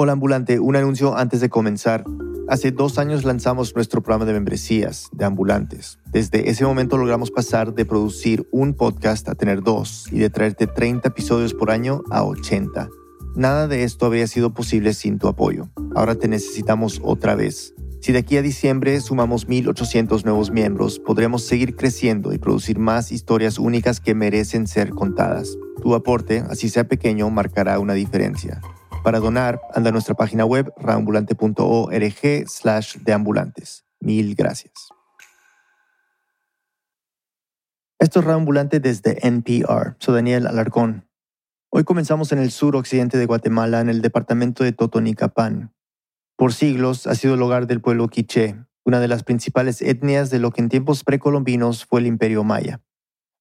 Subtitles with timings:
[0.00, 2.04] Hola ambulante, un anuncio antes de comenzar.
[2.48, 5.98] Hace dos años lanzamos nuestro programa de membresías de ambulantes.
[6.12, 10.68] Desde ese momento logramos pasar de producir un podcast a tener dos y de traerte
[10.68, 12.88] 30 episodios por año a 80.
[13.34, 15.68] Nada de esto habría sido posible sin tu apoyo.
[15.96, 17.74] Ahora te necesitamos otra vez.
[18.00, 23.10] Si de aquí a diciembre sumamos 1.800 nuevos miembros, podremos seguir creciendo y producir más
[23.10, 25.58] historias únicas que merecen ser contadas.
[25.82, 28.60] Tu aporte, así sea pequeño, marcará una diferencia.
[29.02, 33.84] Para donar, anda a nuestra página web raambulante.org slash deambulantes.
[34.00, 34.88] Mil gracias.
[38.00, 39.96] Esto es Raambulante desde NPR.
[39.98, 41.08] Soy Daniel Alarcón.
[41.70, 45.74] Hoy comenzamos en el sur occidente de Guatemala, en el departamento de Totonicapán.
[46.36, 50.38] Por siglos ha sido el hogar del pueblo quiché, una de las principales etnias de
[50.38, 52.80] lo que en tiempos precolombinos fue el imperio maya.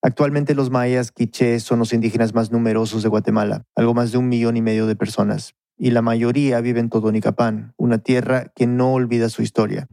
[0.04, 4.30] Actualmente los mayas quiché son los indígenas más numerosos de Guatemala, algo más de un
[4.30, 8.94] millón y medio de personas, y la mayoría vive en Totonicapán, una tierra que no
[8.94, 9.88] olvida su historia.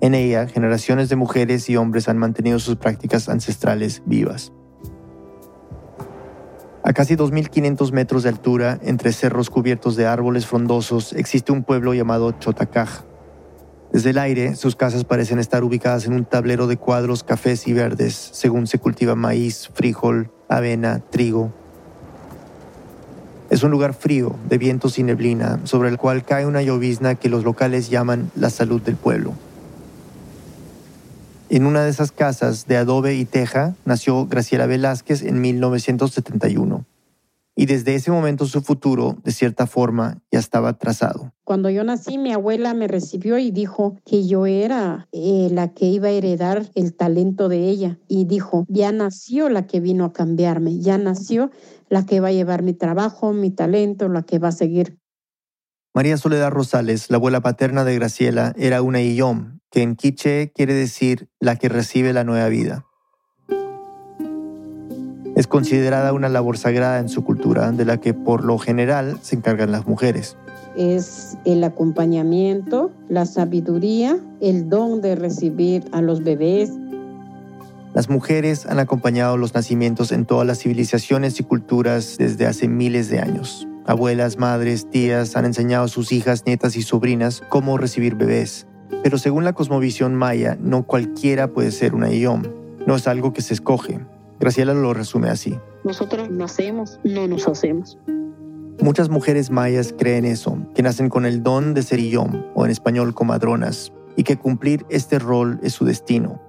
[0.00, 4.52] En ella, generaciones de mujeres y hombres han mantenido sus prácticas ancestrales vivas.
[6.84, 11.94] A casi 2.500 metros de altura, entre cerros cubiertos de árboles frondosos, existe un pueblo
[11.94, 13.02] llamado Chotacaj,
[13.92, 17.72] desde el aire, sus casas parecen estar ubicadas en un tablero de cuadros cafés y
[17.72, 21.52] verdes, según se cultiva maíz, frijol, avena, trigo.
[23.48, 27.30] Es un lugar frío, de vientos y neblina, sobre el cual cae una llovizna que
[27.30, 29.32] los locales llaman la salud del pueblo.
[31.48, 36.84] En una de esas casas de adobe y teja nació Graciela Velázquez en 1971
[37.58, 41.32] y desde ese momento su futuro, de cierta forma, ya estaba trazado.
[41.42, 45.86] Cuando yo nací, mi abuela me recibió y dijo que yo era eh, la que
[45.86, 47.98] iba a heredar el talento de ella.
[48.06, 51.50] Y dijo, ya nació la que vino a cambiarme, ya nació
[51.88, 54.96] la que va a llevar mi trabajo, mi talento, la que va a seguir.
[55.92, 60.74] María Soledad Rosales, la abuela paterna de Graciela, era una Iyom, que en quiche quiere
[60.74, 62.87] decir la que recibe la nueva vida.
[65.38, 69.36] Es considerada una labor sagrada en su cultura, de la que por lo general se
[69.36, 70.36] encargan las mujeres.
[70.76, 76.72] Es el acompañamiento, la sabiduría, el don de recibir a los bebés.
[77.94, 83.08] Las mujeres han acompañado los nacimientos en todas las civilizaciones y culturas desde hace miles
[83.08, 83.68] de años.
[83.86, 88.66] Abuelas, madres, tías han enseñado a sus hijas, nietas y sobrinas cómo recibir bebés.
[89.04, 92.42] Pero según la cosmovisión maya, no cualquiera puede ser una Iyom.
[92.88, 94.00] No es algo que se escoge,
[94.40, 95.58] Graciela lo resume así.
[95.84, 97.98] Nosotros nacemos, no nos hacemos.
[98.80, 102.70] Muchas mujeres mayas creen eso, que nacen con el don de ser yom, o en
[102.70, 106.40] español comadronas, y que cumplir este rol es su destino.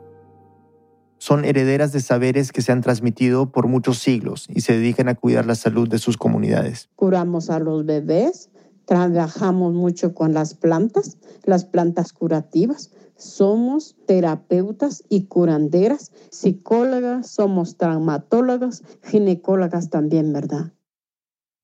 [1.18, 5.16] Son herederas de saberes que se han transmitido por muchos siglos y se dedican a
[5.16, 6.90] cuidar la salud de sus comunidades.
[6.96, 8.50] Curamos a los bebés,
[8.86, 18.84] trabajamos mucho con las plantas, las plantas curativas, somos terapeutas y curanderas, psicólogas, somos traumatólogas,
[19.04, 20.74] ginecólogas también, ¿verdad?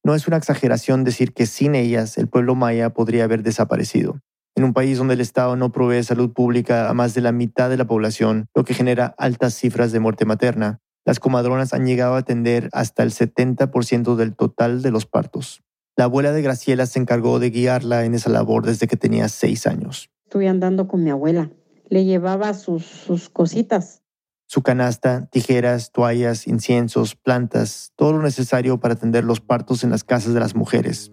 [0.04, 4.20] No es una exageración decir que sin ellas el pueblo maya podría haber desaparecido.
[4.56, 7.70] En un país donde el Estado no provee salud pública a más de la mitad
[7.70, 12.16] de la población, lo que genera altas cifras de muerte materna, las comadronas han llegado
[12.16, 15.62] a atender hasta el 70% del total de los partos.
[15.98, 19.66] La abuela de Graciela se encargó de guiarla en esa labor desde que tenía seis
[19.68, 20.10] años.
[20.25, 21.52] Estuve andando con mi abuela.
[21.88, 24.02] Le llevaba sus, sus cositas.
[24.47, 30.03] Su canasta, tijeras, toallas, inciensos, plantas, todo lo necesario para atender los partos en las
[30.03, 31.12] casas de las mujeres.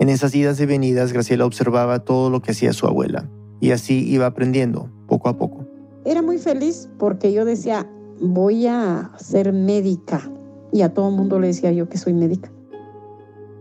[0.00, 3.30] En esas idas y venidas, Graciela observaba todo lo que hacía su abuela
[3.60, 5.64] y así iba aprendiendo poco a poco.
[6.04, 7.88] Era muy feliz porque yo decía,
[8.20, 10.28] voy a ser médica
[10.72, 12.50] y a todo el mundo le decía yo que soy médica.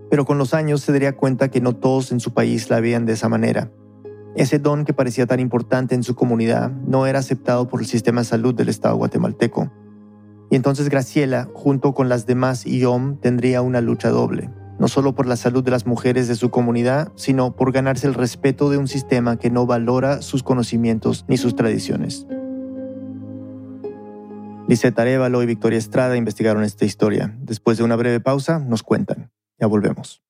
[0.10, 3.06] Pero con los años se daría cuenta que no todos en su país la veían
[3.06, 3.72] de esa manera
[4.36, 8.22] ese don que parecía tan importante en su comunidad no era aceptado por el sistema
[8.22, 9.72] de salud del Estado guatemalteco.
[10.50, 14.50] Y entonces Graciela, junto con las demás IOM, tendría una lucha doble,
[14.80, 18.14] no solo por la salud de las mujeres de su comunidad, sino por ganarse el
[18.14, 22.26] respeto de un sistema que no valora sus conocimientos ni sus tradiciones.
[24.68, 27.36] Lisette Arevalo y Victoria Estrada investigaron esta historia.
[27.42, 29.32] Después de una breve pausa, nos cuentan.
[29.60, 30.22] Ya volvemos.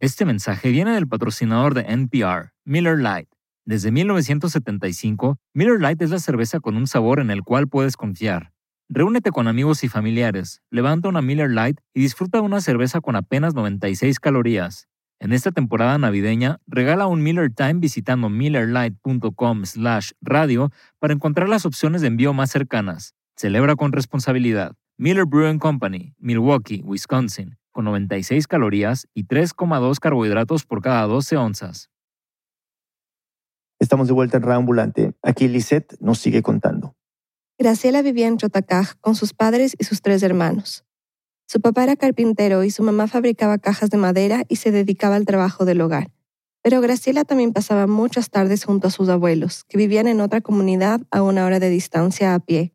[0.00, 3.36] Este mensaje viene del patrocinador de NPR, Miller Lite.
[3.64, 8.52] Desde 1975, Miller Lite es la cerveza con un sabor en el cual puedes confiar.
[8.88, 13.16] Reúnete con amigos y familiares, levanta una Miller Lite y disfruta de una cerveza con
[13.16, 14.86] apenas 96 calorías.
[15.18, 22.06] En esta temporada navideña, regala un Miller Time visitando millerlite.com/radio para encontrar las opciones de
[22.06, 23.16] envío más cercanas.
[23.34, 24.76] Celebra con responsabilidad.
[24.96, 31.90] Miller Brewing Company, Milwaukee, Wisconsin con 96 calorías y 3,2 carbohidratos por cada 12 onzas.
[33.78, 35.12] Estamos de vuelta en Reambulante.
[35.22, 36.96] Aquí Lisette nos sigue contando.
[37.56, 40.84] Graciela vivía en Chotacaj con sus padres y sus tres hermanos.
[41.46, 45.24] Su papá era carpintero y su mamá fabricaba cajas de madera y se dedicaba al
[45.24, 46.10] trabajo del hogar.
[46.62, 51.02] Pero Graciela también pasaba muchas tardes junto a sus abuelos, que vivían en otra comunidad
[51.12, 52.72] a una hora de distancia a pie.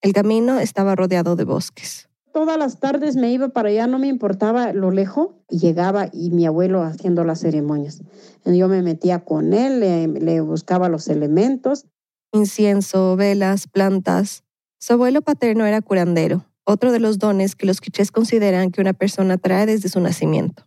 [0.00, 2.08] El camino estaba rodeado de bosques.
[2.34, 6.32] Todas las tardes me iba para allá, no me importaba lo lejos, y llegaba y
[6.32, 8.02] mi abuelo haciendo las ceremonias.
[8.44, 11.86] Yo me metía con él, le, le buscaba los elementos.
[12.32, 14.42] Incienso, velas, plantas.
[14.80, 18.94] Su abuelo paterno era curandero, otro de los dones que los quichés consideran que una
[18.94, 20.66] persona trae desde su nacimiento.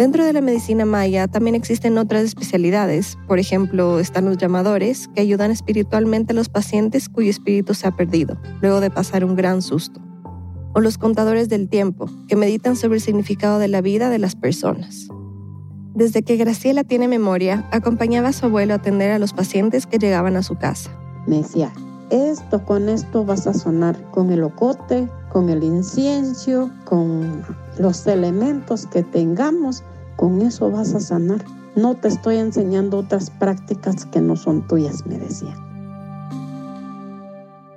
[0.00, 3.18] Dentro de la medicina maya también existen otras especialidades.
[3.28, 7.90] Por ejemplo, están los llamadores, que ayudan espiritualmente a los pacientes cuyo espíritu se ha
[7.90, 10.00] perdido, luego de pasar un gran susto.
[10.72, 14.36] O los contadores del tiempo, que meditan sobre el significado de la vida de las
[14.36, 15.08] personas.
[15.94, 19.98] Desde que Graciela tiene memoria, acompañaba a su abuelo a atender a los pacientes que
[19.98, 20.90] llegaban a su casa.
[21.26, 21.74] Me decía,
[22.08, 27.44] esto con esto vas a sonar con el ocote, con el incienso, con
[27.78, 29.84] los elementos que tengamos
[30.16, 31.44] con eso vas a sanar.
[31.76, 35.54] No te estoy enseñando otras prácticas que no son tuyas, me decía.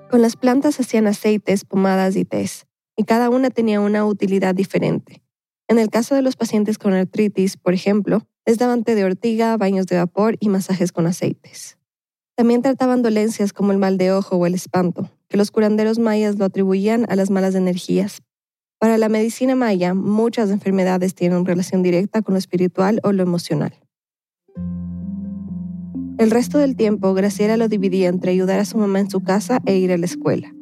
[0.10, 5.24] Con las plantas hacían aceites, pomadas y tés, y cada una tenía una utilidad diferente.
[5.68, 9.56] En el caso de los pacientes con artritis, por ejemplo, les daban té de ortiga,
[9.58, 11.78] baños de vapor y masajes con aceites.
[12.36, 16.38] También trataban dolencias como el mal de ojo o el espanto, que los curanderos mayas
[16.38, 18.22] lo atribuían a las malas energías,
[18.84, 23.72] para la medicina maya, muchas enfermedades tienen relación directa con lo espiritual o lo emocional.
[26.18, 29.62] El resto del tiempo, Graciela lo dividía entre ayudar a su mamá en su casa
[29.66, 30.54] e ir a la escuela.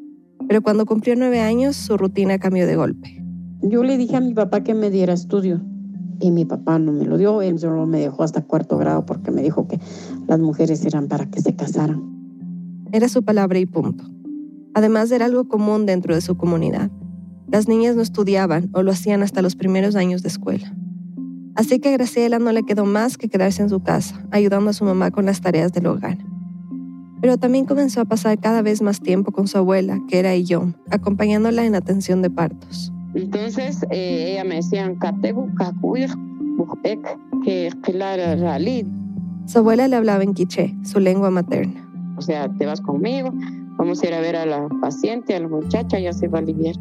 [0.47, 3.25] Pero cuando cumplió nueve años, su rutina cambió de golpe.
[3.63, 5.59] Yo le dije a mi papá que me diera estudio
[6.19, 9.31] y mi papá no me lo dio, él solo me dejó hasta cuarto grado porque
[9.31, 9.79] me dijo que
[10.27, 12.03] las mujeres eran para que se casaran.
[12.91, 14.03] Era su palabra y punto.
[14.75, 16.91] Además era algo común dentro de su comunidad.
[17.51, 20.73] Las niñas no estudiaban o lo hacían hasta los primeros años de escuela.
[21.55, 24.73] Así que a Graciela no le quedó más que quedarse en su casa, ayudando a
[24.73, 26.17] su mamá con las tareas del hogar.
[27.19, 30.71] Pero también comenzó a pasar cada vez más tiempo con su abuela, que era yo,
[30.91, 32.93] acompañándola en atención de partos.
[33.15, 34.89] Entonces eh, ella me decía,
[39.45, 41.85] Su abuela le hablaba en quiché, su lengua materna.
[42.17, 43.33] O sea, te vas conmigo,
[43.77, 46.41] vamos a ir a ver a la paciente, a la muchacha, ya se va a
[46.41, 46.75] aliviar.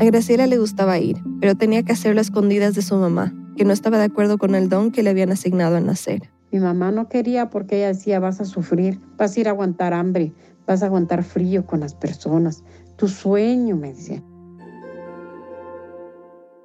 [0.00, 3.66] A Graciela le gustaba ir, pero tenía que hacerlo a escondidas de su mamá, que
[3.66, 6.30] no estaba de acuerdo con el don que le habían asignado al nacer.
[6.50, 9.92] Mi mamá no quería porque ella decía, vas a sufrir, vas a ir a aguantar
[9.92, 10.32] hambre,
[10.66, 12.64] vas a aguantar frío con las personas.
[12.96, 14.22] Tu sueño, me decía.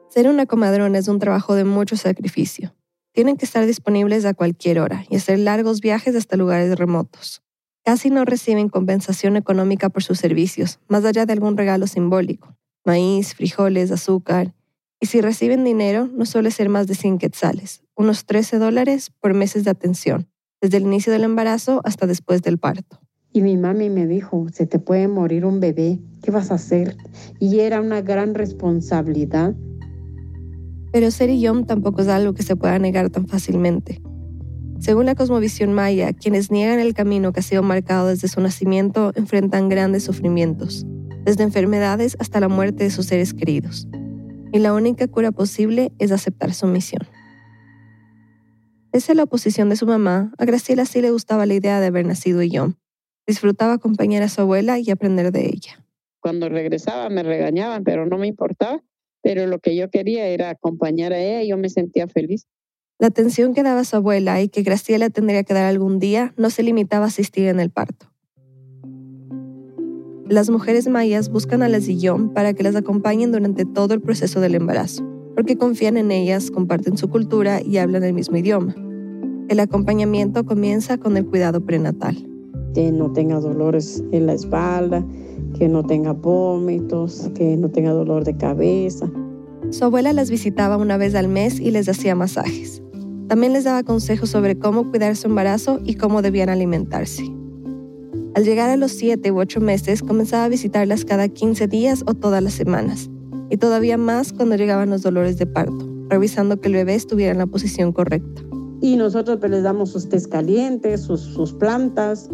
[0.08, 2.74] Ser una comadrona es un trabajo de mucho sacrificio.
[3.12, 7.44] Tienen que estar disponibles a cualquier hora y hacer largos viajes hasta lugares remotos.
[7.84, 12.55] Casi no reciben compensación económica por sus servicios, más allá de algún regalo simbólico
[12.86, 14.54] maíz, frijoles, azúcar.
[15.02, 19.34] Y si reciben dinero, no suele ser más de 100 quetzales, unos 13 dólares por
[19.34, 20.30] meses de atención,
[20.62, 23.00] desde el inicio del embarazo hasta después del parto.
[23.34, 26.96] Y mi mami me dijo, se te puede morir un bebé, ¿qué vas a hacer?
[27.40, 29.54] Y era una gran responsabilidad.
[30.94, 34.02] Pero ser yom tampoco es algo que se pueda negar tan fácilmente.
[34.80, 39.12] Según la cosmovisión maya, quienes niegan el camino que ha sido marcado desde su nacimiento
[39.16, 40.86] enfrentan grandes sufrimientos
[41.26, 43.88] desde enfermedades hasta la muerte de sus seres queridos.
[44.54, 47.02] Y la única cura posible es aceptar su misión.
[48.92, 51.88] Pese a la oposición de su mamá, a Graciela sí le gustaba la idea de
[51.88, 52.76] haber nacido yo.
[53.28, 55.84] Disfrutaba acompañar a su abuela y aprender de ella.
[56.22, 58.82] Cuando regresaba me regañaban, pero no me importaba.
[59.22, 62.48] Pero lo que yo quería era acompañar a ella y yo me sentía feliz.
[62.98, 66.50] La atención que daba su abuela y que Graciela tendría que dar algún día no
[66.50, 68.15] se limitaba a asistir en el parto.
[70.28, 74.42] Las mujeres mayas buscan a las Zillón para que las acompañen durante todo el proceso
[74.42, 78.74] del embarazo, porque confían en ellas, comparten su cultura y hablan el mismo idioma.
[79.50, 82.18] El acompañamiento comienza con el cuidado prenatal.
[82.74, 85.06] Que no tenga dolores en la espalda,
[85.60, 89.08] que no tenga vómitos, que no tenga dolor de cabeza.
[89.70, 92.82] Su abuela las visitaba una vez al mes y les hacía masajes.
[93.28, 97.35] También les daba consejos sobre cómo cuidar su embarazo y cómo debían alimentarse.
[98.36, 102.16] Al llegar a los 7 u 8 meses, comenzaba a visitarlas cada 15 días o
[102.16, 103.10] todas las semanas,
[103.50, 107.38] y todavía más cuando llegaban los dolores de parto, revisando que el bebé estuviera en
[107.38, 108.42] la posición correcta.
[108.82, 112.30] Y nosotros pues, les damos sus tés calientes, sus, sus plantas,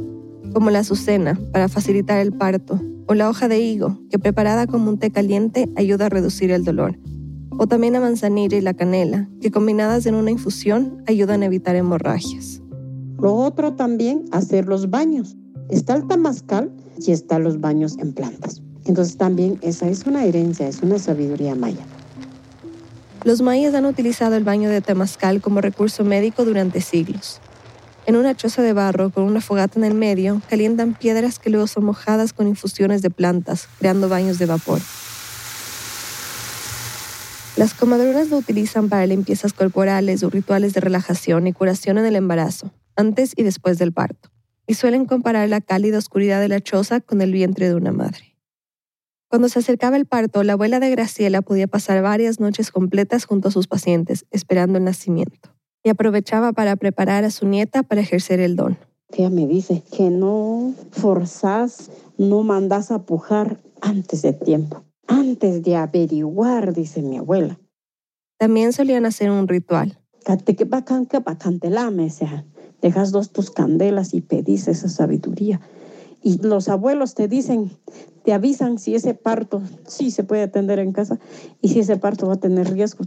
[0.53, 4.89] como la azucena para facilitar el parto, o la hoja de higo, que preparada como
[4.89, 6.97] un té caliente ayuda a reducir el dolor,
[7.59, 11.75] o también la manzanilla y la canela, que combinadas en una infusión ayudan a evitar
[11.75, 12.59] hemorragias.
[13.19, 15.37] Lo otro también, hacer los baños.
[15.71, 18.61] Está el tamascal y está los baños en plantas.
[18.85, 21.85] Entonces también esa es una herencia, es una sabiduría maya.
[23.23, 27.39] Los mayas han utilizado el baño de temazcal como recurso médico durante siglos.
[28.05, 31.67] En una choza de barro con una fogata en el medio, calientan piedras que luego
[31.67, 34.81] son mojadas con infusiones de plantas, creando baños de vapor.
[37.55, 42.15] Las comadronas lo utilizan para limpiezas corporales o rituales de relajación y curación en el
[42.15, 44.30] embarazo, antes y después del parto,
[44.71, 48.37] y suelen comparar la cálida oscuridad de la choza con el vientre de una madre.
[49.29, 53.49] Cuando se acercaba el parto, la abuela de Graciela podía pasar varias noches completas junto
[53.49, 55.49] a sus pacientes, esperando el nacimiento
[55.83, 58.77] y aprovechaba para preparar a su nieta para ejercer el don.
[59.09, 65.75] Ella me dice que no forzás, no mandas a pujar antes de tiempo, antes de
[65.75, 67.59] averiguar, dice mi abuela.
[68.39, 69.99] También solían hacer un ritual.
[72.81, 75.61] Dejas dos tus candelas y pedís esa sabiduría.
[76.23, 77.71] Y los abuelos te dicen,
[78.23, 81.19] te avisan si ese parto sí se puede atender en casa
[81.61, 83.05] y si ese parto va a tener riesgo.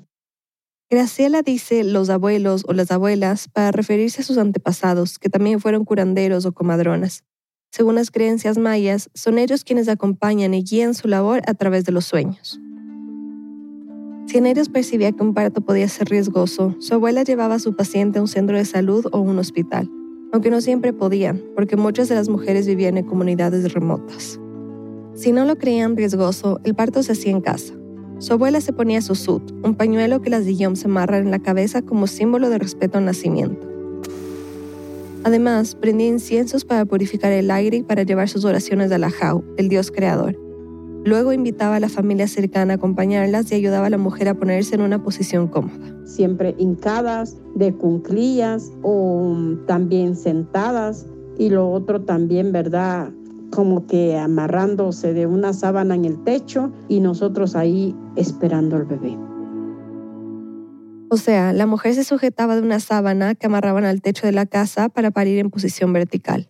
[0.90, 5.84] Graciela dice los abuelos o las abuelas para referirse a sus antepasados, que también fueron
[5.84, 7.24] curanderos o comadronas.
[7.72, 11.92] Según las creencias mayas, son ellos quienes acompañan y guían su labor a través de
[11.92, 12.60] los sueños.
[14.26, 17.76] Si en ellos percibía que un parto podía ser riesgoso, su abuela llevaba a su
[17.76, 19.90] paciente a un centro de salud o un hospital,
[20.32, 24.40] aunque no siempre podían, porque muchas de las mujeres vivían en comunidades remotas.
[25.14, 27.74] Si no lo creían riesgoso, el parto se hacía en casa,
[28.18, 31.40] su abuela se ponía su sut, un pañuelo que las Guillaume se amarran en la
[31.40, 33.68] cabeza como símbolo de respeto al nacimiento.
[35.24, 39.44] Además, prendía inciensos para purificar el aire y para llevar sus oraciones a la Jau,
[39.56, 40.43] el dios creador.
[41.04, 44.74] Luego invitaba a la familia cercana a acompañarlas y ayudaba a la mujer a ponerse
[44.74, 45.94] en una posición cómoda.
[46.06, 51.06] Siempre hincadas, de cunclillas o también sentadas.
[51.38, 53.12] Y lo otro también, ¿verdad?
[53.54, 59.16] como que amarrándose de una sábana en el techo y nosotros ahí esperando al bebé.
[61.08, 64.46] O sea, la mujer se sujetaba de una sábana que amarraban al techo de la
[64.46, 66.48] casa para parir en posición vertical.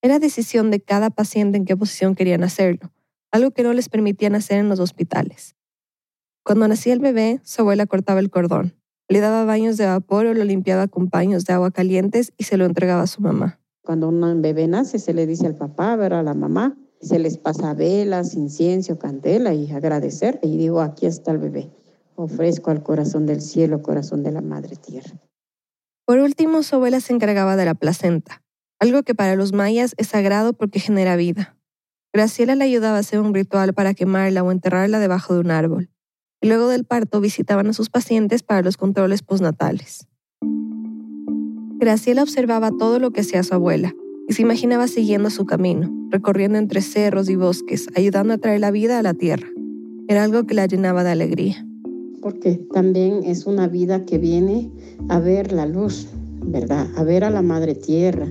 [0.00, 2.90] Era decisión de cada paciente en qué posición querían hacerlo,
[3.32, 5.56] algo que no les permitían hacer en los hospitales.
[6.44, 8.74] Cuando nacía el bebé, su abuela cortaba el cordón,
[9.08, 12.56] le daba baños de vapor o lo limpiaba con paños de agua calientes y se
[12.56, 13.58] lo entregaba a su mamá.
[13.82, 17.36] Cuando un bebé nace, se le dice al papá, ver a la mamá, se les
[17.36, 20.38] pasa velas, incienso, candela y agradecer.
[20.42, 21.70] Y digo, aquí está el bebé.
[22.14, 25.20] Ofrezco al corazón del cielo, corazón de la madre tierra.
[26.06, 28.42] Por último, su abuela se encargaba de la placenta,
[28.78, 31.56] algo que para los mayas es sagrado porque genera vida.
[32.14, 35.88] Graciela le ayudaba a hacer un ritual para quemarla o enterrarla debajo de un árbol.
[36.42, 40.06] Y luego del parto visitaban a sus pacientes para los controles postnatales.
[41.78, 43.94] Graciela observaba todo lo que hacía su abuela
[44.28, 48.70] y se imaginaba siguiendo su camino, recorriendo entre cerros y bosques, ayudando a traer la
[48.70, 49.48] vida a la tierra.
[50.06, 51.66] Era algo que la llenaba de alegría.
[52.20, 54.70] Porque también es una vida que viene
[55.08, 56.08] a ver la luz,
[56.44, 56.88] ¿verdad?
[56.96, 58.30] A ver a la madre tierra,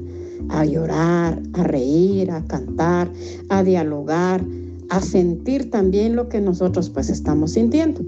[0.52, 3.12] a llorar, a reír, a cantar,
[3.50, 4.44] a dialogar,
[4.90, 8.02] a sentir también lo que nosotros pues estamos sintiendo.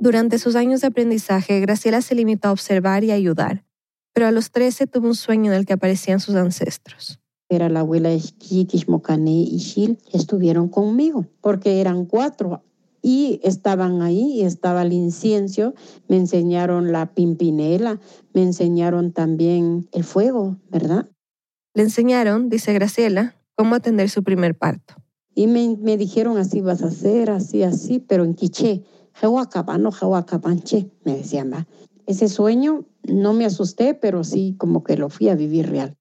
[0.00, 3.64] Durante sus años de aprendizaje, Graciela se limitó a observar y ayudar,
[4.14, 7.20] pero a los 13 tuvo un sueño en el que aparecían sus ancestros.
[7.50, 12.62] Era la abuela Chiquis, Mocane y Shil, estuvieron conmigo, porque eran cuatro
[13.02, 15.74] y estaban ahí y estaba el incienso,
[16.08, 18.00] me enseñaron la pimpinela,
[18.34, 21.08] me enseñaron también el fuego, ¿verdad?
[21.74, 24.94] Le enseñaron, dice Graciela, cómo atender su primer parto.
[25.34, 28.84] Y me, me dijeron así vas a hacer, así, así, pero en quiché
[31.04, 31.66] me decían, va.
[32.06, 35.96] Ese sueño no me asusté, pero sí como que lo fui a vivir real.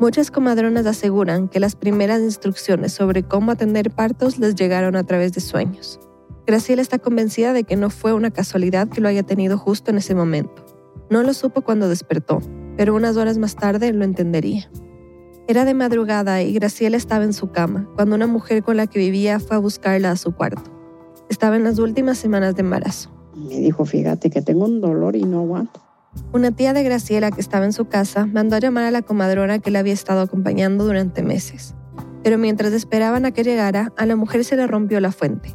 [0.00, 5.32] Muchas comadronas aseguran que las primeras instrucciones sobre cómo atender partos les llegaron a través
[5.32, 6.00] de sueños.
[6.46, 9.98] Graciela está convencida de que no fue una casualidad que lo haya tenido justo en
[9.98, 10.64] ese momento.
[11.10, 12.40] No lo supo cuando despertó,
[12.76, 14.68] pero unas horas más tarde lo entendería.
[15.46, 18.98] Era de madrugada y Graciela estaba en su cama cuando una mujer con la que
[18.98, 20.70] vivía fue a buscarla a su cuarto.
[21.28, 23.10] Estaba en las últimas semanas de embarazo.
[23.36, 25.83] Me dijo, fíjate que tengo un dolor y no aguanto.
[26.32, 29.60] Una tía de Graciela que estaba en su casa mandó a llamar a la comadrona
[29.60, 31.74] que la había estado acompañando durante meses.
[32.22, 35.54] Pero mientras esperaban a que llegara, a la mujer se le rompió la fuente.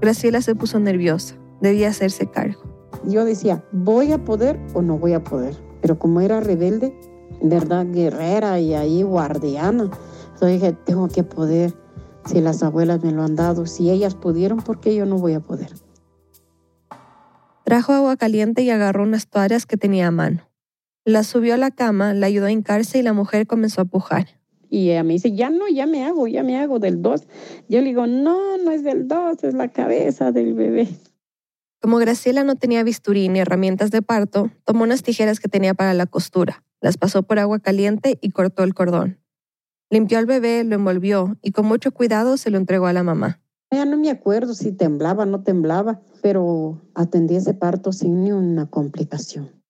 [0.00, 2.62] Graciela se puso nerviosa, debía hacerse cargo.
[3.04, 5.56] Yo decía, ¿voy a poder o no voy a poder?
[5.80, 6.94] Pero como era rebelde,
[7.42, 7.86] ¿verdad?
[7.86, 9.90] Guerrera y ahí guardiana.
[10.34, 11.74] Entonces dije, tengo que poder,
[12.26, 15.34] si las abuelas me lo han dado, si ellas pudieron, ¿por qué yo no voy
[15.34, 15.70] a poder?
[17.70, 20.50] Trajo agua caliente y agarró unas toallas que tenía a mano.
[21.04, 24.26] La subió a la cama, la ayudó a hincarse y la mujer comenzó a pujar.
[24.68, 27.28] Y ella me dice, ya no, ya me hago, ya me hago del 2.
[27.68, 30.88] Yo le digo, no, no es del 2, es la cabeza del bebé.
[31.80, 35.94] Como Graciela no tenía bisturí ni herramientas de parto, tomó unas tijeras que tenía para
[35.94, 39.20] la costura, las pasó por agua caliente y cortó el cordón.
[39.90, 43.40] Limpió al bebé, lo envolvió y con mucho cuidado se lo entregó a la mamá.
[43.72, 48.32] Ya no me acuerdo si temblaba o no temblaba, pero atendí ese parto sin ni
[48.32, 49.60] una complicación.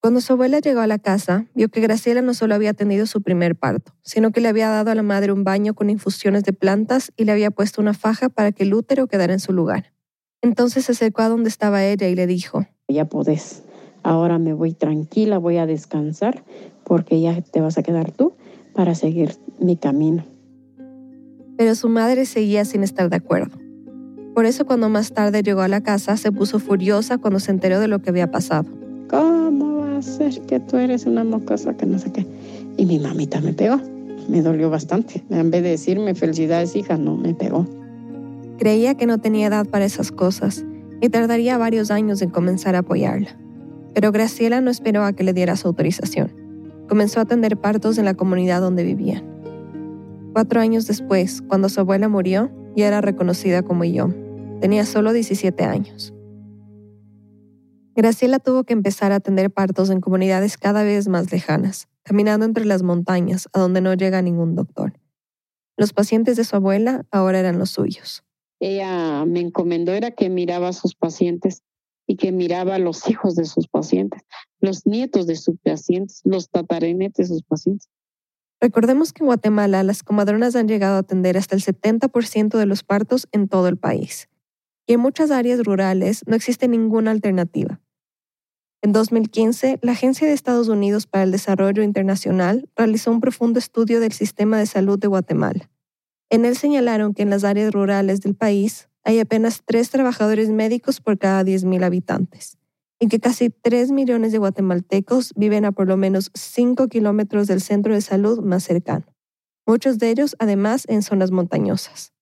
[0.00, 3.22] Cuando su abuela llegó a la casa, vio que Graciela no solo había tenido su
[3.22, 6.52] primer parto, sino que le había dado a la madre un baño con infusiones de
[6.52, 9.92] plantas y le había puesto una faja para que el útero quedara en su lugar.
[10.42, 13.62] Entonces se acercó a donde estaba ella y le dijo, Ya podés,
[14.02, 16.44] ahora me voy tranquila, voy a descansar,
[16.84, 18.34] porque ya te vas a quedar tú
[18.74, 20.33] para seguir mi camino.
[21.56, 23.58] Pero su madre seguía sin estar de acuerdo.
[24.34, 27.80] Por eso cuando más tarde llegó a la casa se puso furiosa cuando se enteró
[27.80, 28.66] de lo que había pasado.
[29.08, 32.26] ¿Cómo ser que tú eres una mocosa que no sé qué.
[32.76, 33.80] Y mi mamita me pegó.
[34.28, 35.22] Me dolió bastante.
[35.30, 37.66] En vez de decirme felicidades, hija, no, me pegó.
[38.58, 40.64] Creía que no tenía edad para esas cosas
[41.00, 43.36] y tardaría varios años en comenzar a apoyarla.
[43.94, 46.32] Pero Graciela no esperó a que le diera su autorización.
[46.88, 49.33] Comenzó a atender partos en la comunidad donde vivían.
[50.34, 54.08] Cuatro años después, cuando su abuela murió, ya era reconocida como yo.
[54.60, 56.12] Tenía solo 17 años.
[57.94, 62.64] Graciela tuvo que empezar a atender partos en comunidades cada vez más lejanas, caminando entre
[62.64, 64.98] las montañas a donde no llega ningún doctor.
[65.76, 68.24] Los pacientes de su abuela ahora eran los suyos.
[68.58, 71.62] Ella me encomendó era que miraba a sus pacientes
[72.08, 74.22] y que miraba a los hijos de sus pacientes,
[74.58, 77.88] los nietos de sus pacientes, los tataranetes de sus pacientes.
[78.64, 82.82] Recordemos que en Guatemala las comadronas han llegado a atender hasta el 70% de los
[82.82, 84.30] partos en todo el país.
[84.86, 87.82] Y en muchas áreas rurales no existe ninguna alternativa.
[88.80, 94.00] En 2015, la Agencia de Estados Unidos para el Desarrollo Internacional realizó un profundo estudio
[94.00, 95.68] del sistema de salud de Guatemala.
[96.30, 101.02] En él señalaron que en las áreas rurales del país hay apenas tres trabajadores médicos
[101.02, 102.56] por cada 10.000 habitantes
[103.00, 107.60] y que casi 3 millones de guatemaltecos viven a por lo menos 5 kilómetros del
[107.60, 109.06] centro de salud más cercano,
[109.66, 112.12] muchos de ellos además en zonas montañosas.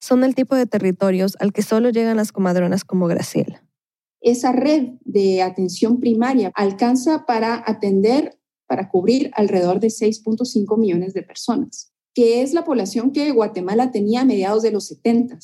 [0.00, 3.66] Son el tipo de territorios al que solo llegan las comadronas como Graciela
[4.26, 11.22] esa red de atención primaria alcanza para atender, para cubrir alrededor de 6.5 millones de
[11.22, 15.38] personas, que es la población que Guatemala tenía a mediados de los 70.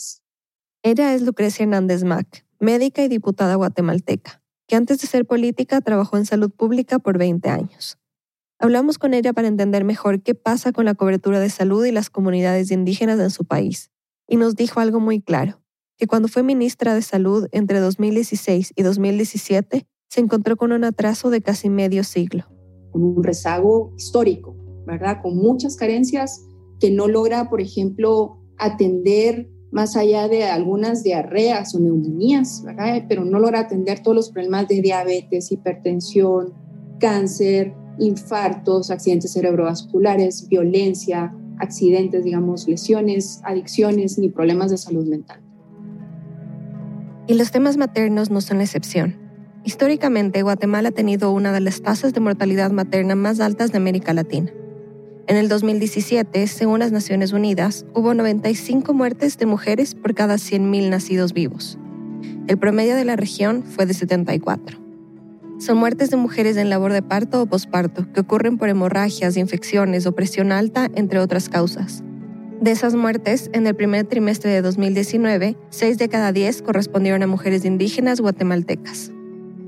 [0.82, 4.41] Ella es Lucrecia Hernández Mac, médica y diputada guatemalteca,
[4.72, 7.98] que antes de ser política trabajó en salud pública por 20 años.
[8.58, 12.08] Hablamos con ella para entender mejor qué pasa con la cobertura de salud y las
[12.08, 13.90] comunidades indígenas en su país,
[14.26, 15.60] y nos dijo algo muy claro
[15.98, 21.28] que cuando fue ministra de Salud entre 2016 y 2017 se encontró con un atraso
[21.28, 22.46] de casi medio siglo.
[22.94, 24.56] Un rezago histórico,
[24.86, 25.18] ¿verdad?
[25.22, 26.46] Con muchas carencias
[26.80, 33.06] que no logra, por ejemplo, atender más allá de algunas diarreas o neumonías, ¿verdad?
[33.08, 36.52] Pero no logra atender todos los problemas de diabetes, hipertensión,
[37.00, 45.40] cáncer, infartos, accidentes cerebrovasculares, violencia, accidentes, digamos, lesiones, adicciones ni problemas de salud mental.
[47.26, 49.16] Y los temas maternos no son la excepción.
[49.64, 54.12] Históricamente, Guatemala ha tenido una de las tasas de mortalidad materna más altas de América
[54.12, 54.52] Latina.
[55.32, 60.90] En el 2017, según las Naciones Unidas, hubo 95 muertes de mujeres por cada 100.000
[60.90, 61.78] nacidos vivos.
[62.48, 64.78] El promedio de la región fue de 74.
[65.58, 70.04] Son muertes de mujeres en labor de parto o posparto que ocurren por hemorragias, infecciones
[70.04, 72.04] o presión alta, entre otras causas.
[72.60, 77.26] De esas muertes, en el primer trimestre de 2019, 6 de cada 10 correspondieron a
[77.26, 79.12] mujeres indígenas guatemaltecas.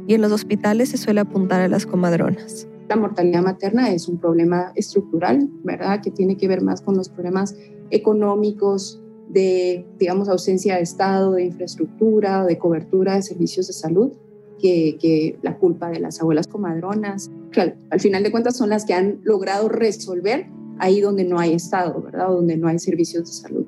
[0.07, 2.68] Y en los hospitales se suele apuntar a las comadronas.
[2.88, 6.01] La mortalidad materna es un problema estructural, ¿verdad?
[6.03, 7.57] Que tiene que ver más con los problemas
[7.90, 14.12] económicos, de, digamos, ausencia de Estado, de infraestructura, de cobertura de servicios de salud,
[14.61, 17.31] que, la culpa de las abuelas comadronas.
[17.51, 20.47] Claro, al final de cuentas son las que han logrado resolver
[20.79, 22.29] ahí donde no hay Estado, ¿verdad?
[22.29, 23.66] donde no hay servicios de salud.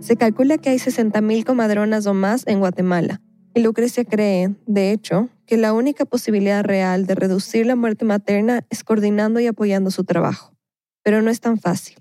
[0.00, 3.20] Se calcula que hay 60.000 comadronas o más en Guatemala.
[3.58, 8.64] Y Lucrecia cree, de hecho, que la única posibilidad real de reducir la muerte materna
[8.70, 10.54] es coordinando y apoyando su trabajo.
[11.02, 11.98] Pero no es tan fácil.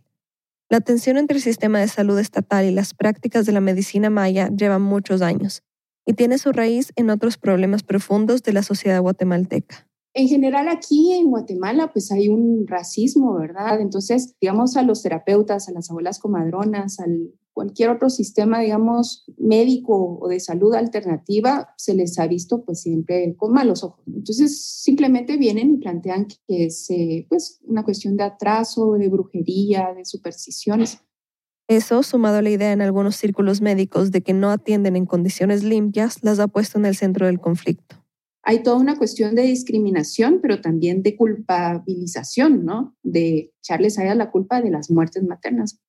[0.69, 4.49] La tensión entre el sistema de salud estatal y las prácticas de la medicina maya
[4.49, 5.63] lleva muchos años
[6.05, 9.86] y tiene su raíz en otros problemas profundos de la sociedad guatemalteca
[10.17, 13.79] En general aquí en Guatemala pues hay un racismo, ¿verdad?
[13.79, 20.17] Entonces, digamos a los terapeutas, a las abuelas comadronas, al cualquier otro sistema, digamos, médico
[20.19, 24.03] o de salud alternativa, se les ha visto pues siempre con malos ojos.
[24.07, 29.93] Entonces, simplemente vienen y plantean que es eh, pues una cuestión de atraso, de brujería,
[29.95, 30.97] de supersticiones.
[31.67, 35.63] Eso, sumado a la idea en algunos círculos médicos de que no atienden en condiciones
[35.63, 38.06] limpias, las ha puesto en el centro del conflicto.
[38.49, 42.95] Hay toda una cuestión de discriminación, pero también de culpabilización, ¿no?
[43.03, 45.81] De echarles a la culpa de las muertes maternas.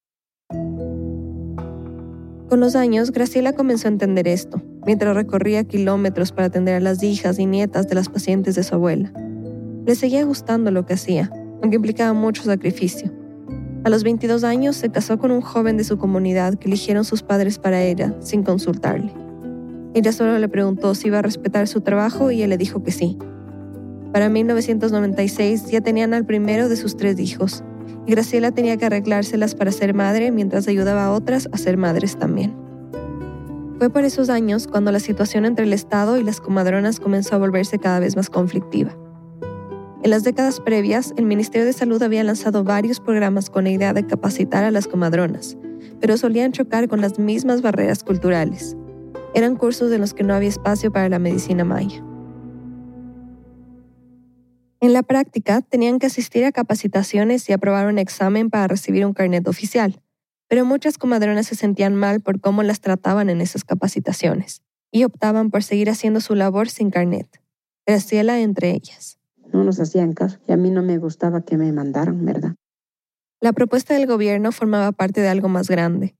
[2.49, 7.01] Con los años, Graciela comenzó a entender esto, mientras recorría kilómetros para atender a las
[7.01, 9.13] hijas y nietas de las pacientes de su abuela.
[9.85, 13.09] Le seguía gustando lo que hacía, aunque implicaba mucho sacrificio.
[13.85, 17.23] A los 22 años se casó con un joven de su comunidad que eligieron sus
[17.23, 19.28] padres para ella, sin consultarle.
[19.93, 22.91] Ella solo le preguntó si iba a respetar su trabajo y él le dijo que
[22.91, 23.17] sí.
[24.13, 27.63] Para 1996 ya tenían al primero de sus tres hijos,
[28.05, 32.17] y Graciela tenía que arreglárselas para ser madre mientras ayudaba a otras a ser madres
[32.17, 32.55] también.
[33.77, 37.39] Fue por esos años cuando la situación entre el Estado y las comadronas comenzó a
[37.39, 38.95] volverse cada vez más conflictiva.
[40.03, 43.93] En las décadas previas, el Ministerio de Salud había lanzado varios programas con la idea
[43.93, 45.57] de capacitar a las comadronas,
[45.99, 48.75] pero solían chocar con las mismas barreras culturales.
[49.33, 52.03] Eran cursos en los que no había espacio para la medicina maya.
[54.81, 59.13] En la práctica, tenían que asistir a capacitaciones y aprobar un examen para recibir un
[59.13, 60.01] carnet oficial,
[60.47, 64.61] pero muchas comadronas se sentían mal por cómo las trataban en esas capacitaciones
[64.91, 67.41] y optaban por seguir haciendo su labor sin carnet.
[67.85, 69.19] Graciela entre ellas.
[69.53, 72.55] No nos hacían caso y a mí no me gustaba que me mandaran, ¿verdad?
[73.41, 76.15] La propuesta del gobierno formaba parte de algo más grande.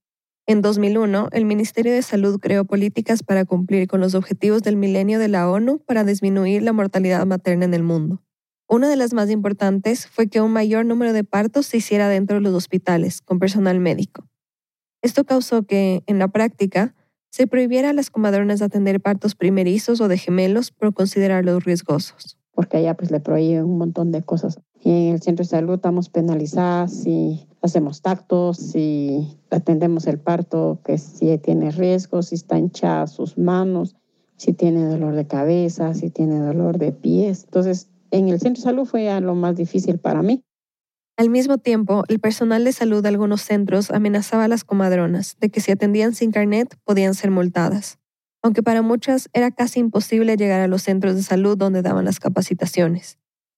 [0.49, 5.19] En 2001, el Ministerio de Salud creó políticas para cumplir con los objetivos del milenio
[5.19, 8.23] de la ONU para disminuir la mortalidad materna en el mundo.
[8.67, 12.37] Una de las más importantes fue que un mayor número de partos se hiciera dentro
[12.37, 14.27] de los hospitales, con personal médico.
[15.03, 16.95] Esto causó que, en la práctica,
[17.29, 22.38] se prohibiera a las comadronas atender partos primerizos o de gemelos por considerarlos riesgosos.
[22.59, 24.59] Porque allá pues le prohíben un montón de cosas.
[24.83, 30.81] Y en el centro de salud estamos penalizadas si hacemos tactos, si atendemos el parto,
[30.83, 33.95] que si tiene riesgos, si está hinchada sus manos,
[34.35, 37.45] si tiene dolor de cabeza, si tiene dolor de pies.
[37.45, 40.43] Entonces, en el centro de salud fue lo más difícil para mí.
[41.15, 45.49] Al mismo tiempo, el personal de salud de algunos centros amenazaba a las comadronas de
[45.49, 47.99] que si atendían sin carnet podían ser multadas,
[48.41, 52.19] aunque para muchas era casi imposible llegar a los centros de salud donde daban las
[52.19, 53.17] capacitaciones.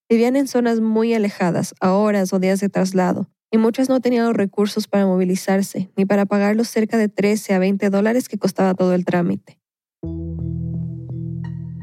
[0.09, 4.25] Vivían en zonas muy alejadas, a horas o días de traslado, y muchas no tenían
[4.25, 8.37] los recursos para movilizarse ni para pagar los cerca de 13 a 20 dólares que
[8.37, 9.59] costaba todo el trámite.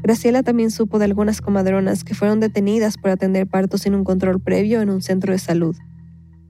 [0.01, 4.41] Graciela también supo de algunas comadronas que fueron detenidas por atender partos sin un control
[4.41, 5.75] previo en un centro de salud,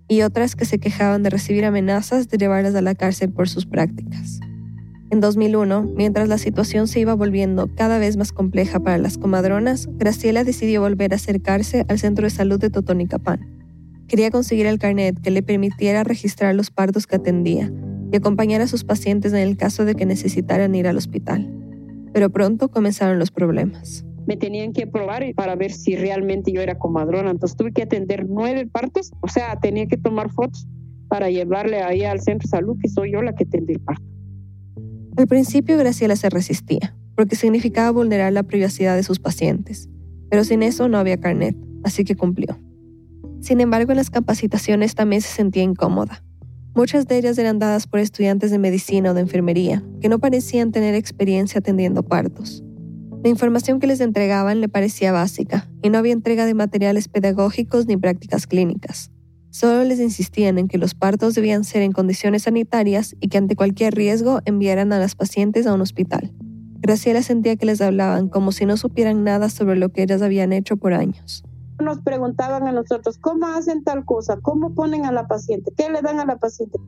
[0.07, 3.65] y otras que se quejaban de recibir amenazas de llevarlas a la cárcel por sus
[3.65, 4.39] prácticas.
[5.11, 9.89] En 2001, mientras la situación se iba volviendo cada vez más compleja para las comadronas,
[9.97, 13.39] Graciela decidió volver a acercarse al centro de salud de Totonicapán.
[14.07, 17.71] Quería conseguir el carnet que le permitiera registrar los partos que atendía
[18.11, 21.59] y acompañar a sus pacientes en el caso de que necesitaran ir al hospital
[22.13, 24.05] pero pronto comenzaron los problemas.
[24.27, 28.25] Me tenían que probar para ver si realmente yo era comadrona, entonces tuve que atender
[28.27, 30.67] nueve partos, o sea, tenía que tomar fotos
[31.07, 34.03] para llevarle ahí al centro de salud, que soy yo la que atendí el parto.
[35.19, 39.89] Al principio Graciela se resistía, porque significaba vulnerar la privacidad de sus pacientes,
[40.29, 42.57] pero sin eso no había carnet, así que cumplió.
[43.41, 46.23] Sin embargo, en las capacitaciones también se sentía incómoda.
[46.73, 50.71] Muchas de ellas eran dadas por estudiantes de medicina o de enfermería, que no parecían
[50.71, 52.63] tener experiencia atendiendo partos.
[53.21, 57.87] La información que les entregaban le parecía básica y no había entrega de materiales pedagógicos
[57.87, 59.11] ni prácticas clínicas.
[59.51, 63.55] Solo les insistían en que los partos debían ser en condiciones sanitarias y que ante
[63.55, 66.33] cualquier riesgo enviaran a las pacientes a un hospital.
[66.81, 70.53] Graciela sentía que les hablaban como si no supieran nada sobre lo que ellas habían
[70.53, 71.43] hecho por años
[71.83, 74.37] nos preguntaban a nosotros, ¿cómo hacen tal cosa?
[74.41, 75.71] ¿Cómo ponen a la paciente?
[75.75, 76.79] ¿Qué le dan a la paciente?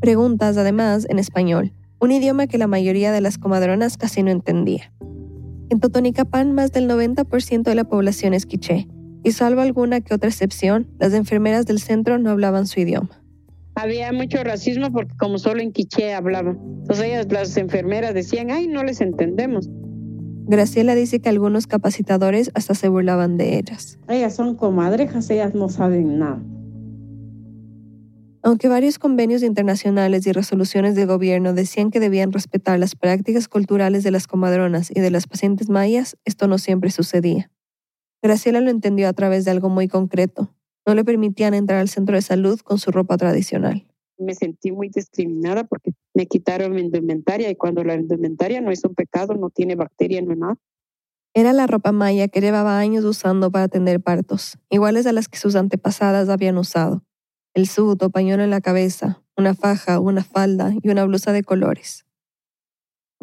[0.00, 4.92] Preguntas, además, en español, un idioma que la mayoría de las comadronas casi no entendía.
[5.70, 8.88] En Totonicapán, más del 90% de la población es quiché,
[9.22, 13.22] y salvo alguna que otra excepción, las enfermeras del centro no hablaban su idioma.
[13.74, 16.58] Había mucho racismo porque como solo en quiché hablaban.
[16.80, 19.68] Entonces ellas, las enfermeras decían, ay, no les entendemos.
[20.46, 23.98] Graciela dice que algunos capacitadores hasta se burlaban de ellas.
[24.08, 26.42] Ellas son comadrejas, ellas no saben nada.
[28.44, 34.02] Aunque varios convenios internacionales y resoluciones del gobierno decían que debían respetar las prácticas culturales
[34.02, 37.50] de las comadronas y de las pacientes mayas, esto no siempre sucedía.
[38.22, 40.54] Graciela lo entendió a través de algo muy concreto.
[40.86, 43.86] No le permitían entrar al centro de salud con su ropa tradicional.
[44.16, 48.84] Me sentí muy discriminada porque me quitaron mi indumentaria y cuando la indumentaria no es
[48.84, 50.56] un pecado, no tiene bacteria, no nada.
[51.34, 55.38] Era la ropa maya que llevaba años usando para atender partos, iguales a las que
[55.38, 57.02] sus antepasadas habían usado.
[57.54, 61.42] El sud o pañuelo en la cabeza, una faja, una falda y una blusa de
[61.42, 62.04] colores.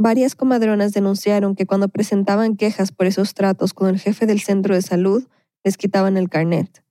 [0.02, 4.74] Varias comadronas denunciaron que cuando presentaban quejas por esos tratos con el jefe del centro
[4.74, 5.28] de salud,
[5.62, 6.86] les quitaban el carnet.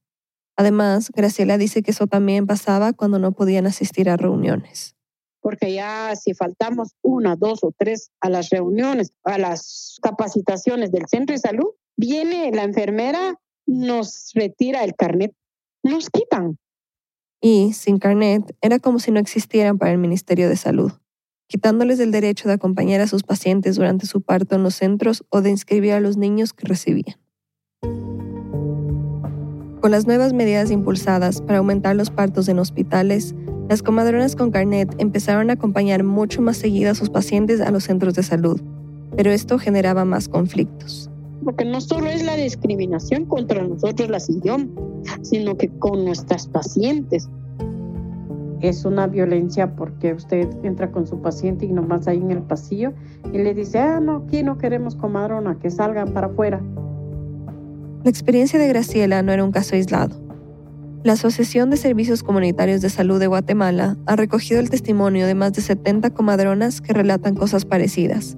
[0.56, 4.94] Además, Graciela dice que eso también pasaba cuando no podían asistir a reuniones.
[5.40, 11.06] Porque ya si faltamos una, dos o tres a las reuniones, a las capacitaciones del
[11.08, 15.32] centro de salud, viene la enfermera, nos retira el carnet,
[15.82, 16.58] nos quitan.
[17.40, 20.92] Y, sin carnet, era como si no existieran para el Ministerio de Salud
[21.48, 25.40] quitándoles el derecho de acompañar a sus pacientes durante su parto en los centros o
[25.40, 27.16] de inscribir a los niños que recibían.
[29.80, 33.34] Con las nuevas medidas impulsadas para aumentar los partos en hospitales,
[33.68, 37.84] las comadronas con carnet empezaron a acompañar mucho más seguido a sus pacientes a los
[37.84, 38.60] centros de salud,
[39.16, 41.10] pero esto generaba más conflictos.
[41.44, 44.68] Porque no solo es la discriminación contra nosotros las idiomas,
[45.22, 47.28] sino que con nuestras pacientes,
[48.60, 52.92] es una violencia porque usted entra con su paciente y nomás ahí en el pasillo
[53.32, 56.60] y le dice, ah, no, aquí no queremos comadrona, que salgan para afuera.
[58.04, 60.16] La experiencia de Graciela no era un caso aislado.
[61.04, 65.52] La Asociación de Servicios Comunitarios de Salud de Guatemala ha recogido el testimonio de más
[65.52, 68.36] de 70 comadronas que relatan cosas parecidas.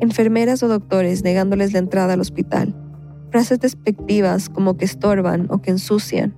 [0.00, 2.74] Enfermeras o doctores negándoles la entrada al hospital.
[3.30, 6.34] Frases despectivas como que estorban o que ensucian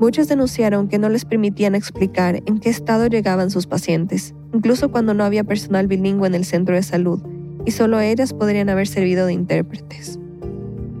[0.00, 5.12] Muchos denunciaron que no les permitían explicar en qué estado llegaban sus pacientes, incluso cuando
[5.12, 7.20] no había personal bilingüe en el centro de salud,
[7.66, 10.18] y solo ellas podrían haber servido de intérpretes.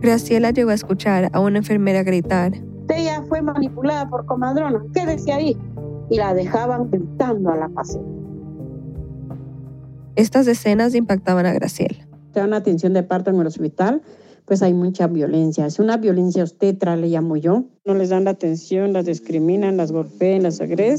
[0.02, 2.52] Graciela llegó a escuchar a una enfermera gritar,
[2.90, 5.56] Ella fue manipulada por comadrona, quédese ahí.
[6.10, 8.10] Y la dejaban gritando a la paciente.
[10.16, 12.06] Estas escenas impactaban a Graciela.
[12.32, 14.02] Te dan atención de parto en el hospital
[14.50, 15.64] pues hay mucha violencia.
[15.64, 17.66] Es una violencia obstetra, le llamo yo.
[17.84, 20.98] No les dan la atención, las discriminan, las golpean, las agreden.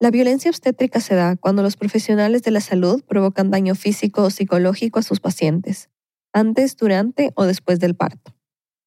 [0.00, 4.30] La violencia obstétrica se da cuando los profesionales de la salud provocan daño físico o
[4.30, 5.90] psicológico a sus pacientes,
[6.32, 8.34] antes, durante o después del parto.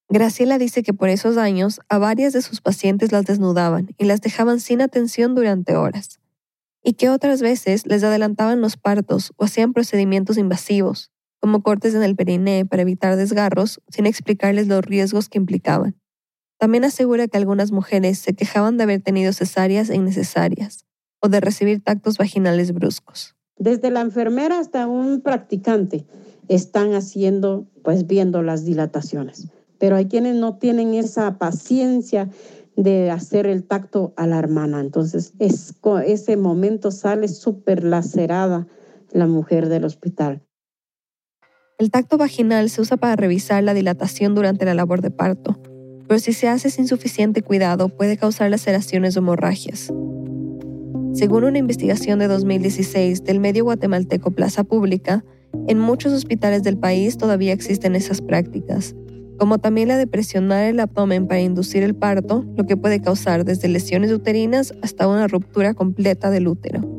[0.10, 4.20] Graciela dice que por esos años a varias de sus pacientes las desnudaban y las
[4.20, 6.20] dejaban sin atención durante horas,
[6.84, 12.04] y que otras veces les adelantaban los partos o hacían procedimientos invasivos, como cortes en
[12.04, 15.96] el periné para evitar desgarros, sin explicarles los riesgos que implicaban.
[16.58, 20.86] También asegura que algunas mujeres se quejaban de haber tenido cesáreas innecesarias
[21.22, 23.36] o de recibir tactos vaginales bruscos.
[23.58, 26.06] Desde la enfermera hasta un practicante
[26.48, 29.50] están haciendo, pues viendo las dilataciones.
[29.80, 32.30] Pero hay quienes no tienen esa paciencia
[32.76, 34.80] de hacer el tacto a la hermana.
[34.80, 35.74] Entonces, es,
[36.06, 38.68] ese momento sale súper lacerada
[39.12, 40.44] la mujer del hospital.
[41.80, 45.60] El tacto vaginal se usa para revisar la dilatación durante la labor de parto,
[46.08, 49.94] pero si se hace sin suficiente cuidado puede causar laceraciones o hemorragias.
[51.14, 55.24] Según una investigación de 2016 del medio guatemalteco Plaza Pública,
[55.68, 58.96] en muchos hospitales del país todavía existen esas prácticas,
[59.38, 63.46] como también la de presionar el abdomen para inducir el parto, lo que puede causar
[63.46, 66.97] desde lesiones uterinas hasta una ruptura completa del útero.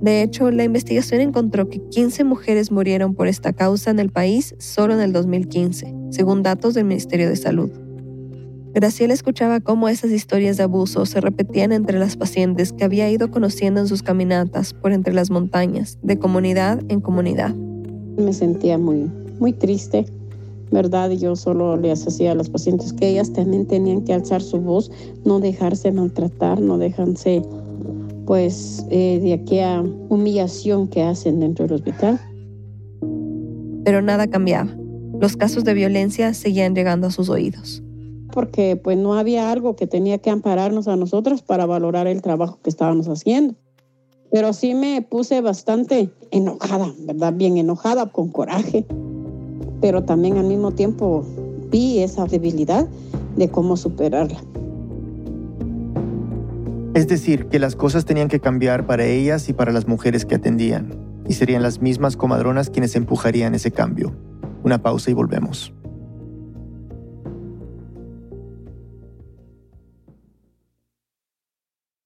[0.00, 4.54] De hecho, la investigación encontró que 15 mujeres murieron por esta causa en el país
[4.58, 7.70] solo en el 2015, según datos del Ministerio de Salud.
[8.74, 13.30] Graciela escuchaba cómo esas historias de abuso se repetían entre las pacientes que había ido
[13.30, 17.54] conociendo en sus caminatas por entre las montañas, de comunidad en comunidad.
[17.54, 20.06] Me sentía muy, muy triste,
[20.70, 21.10] ¿verdad?
[21.10, 24.92] Yo solo les hacía a las pacientes que ellas también tenían que alzar su voz,
[25.24, 27.42] no dejarse maltratar, no dejarse
[28.28, 32.20] pues eh, de aquella humillación que hacen dentro del hospital.
[33.86, 34.68] Pero nada cambiaba.
[35.18, 37.82] Los casos de violencia seguían llegando a sus oídos.
[38.30, 42.58] Porque pues no había algo que tenía que ampararnos a nosotros para valorar el trabajo
[42.62, 43.54] que estábamos haciendo.
[44.30, 47.32] Pero sí me puse bastante enojada, ¿verdad?
[47.32, 48.84] Bien enojada, con coraje.
[49.80, 51.24] Pero también al mismo tiempo
[51.70, 52.86] vi esa debilidad
[53.38, 54.38] de cómo superarla.
[56.98, 60.34] Es decir, que las cosas tenían que cambiar para ellas y para las mujeres que
[60.34, 64.16] atendían, y serían las mismas comadronas quienes empujarían ese cambio.
[64.64, 65.72] Una pausa y volvemos.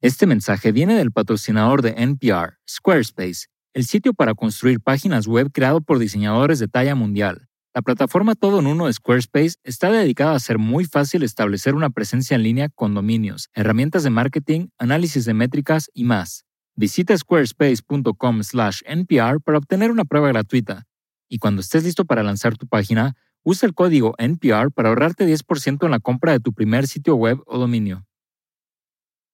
[0.02, 5.80] Este mensaje viene del patrocinador de NPR, Squarespace, el sitio para construir páginas web creado
[5.80, 7.48] por diseñadores de talla mundial.
[7.74, 11.88] La plataforma todo en uno de Squarespace está dedicada a hacer muy fácil establecer una
[11.88, 16.44] presencia en línea con dominios, herramientas de marketing, análisis de métricas y más.
[16.76, 20.84] Visita squarespace.com/npr para obtener una prueba gratuita.
[21.30, 25.86] Y cuando estés listo para lanzar tu página, usa el código NPR para ahorrarte 10%
[25.86, 28.04] en la compra de tu primer sitio web o dominio.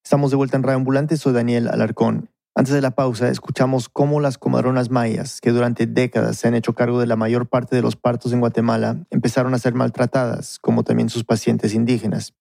[0.05, 2.31] Estamos de vuelta en Radio Ambulante, soy Daniel Alarcón.
[2.59, 6.75] Antes de la pausa, escuchamos cómo las comadronas mayas, que durante décadas se han hecho
[6.75, 10.83] cargo de la mayor parte de los partos en Guatemala, empezaron a ser maltratadas, como
[10.83, 12.35] también sus pacientes indígenas.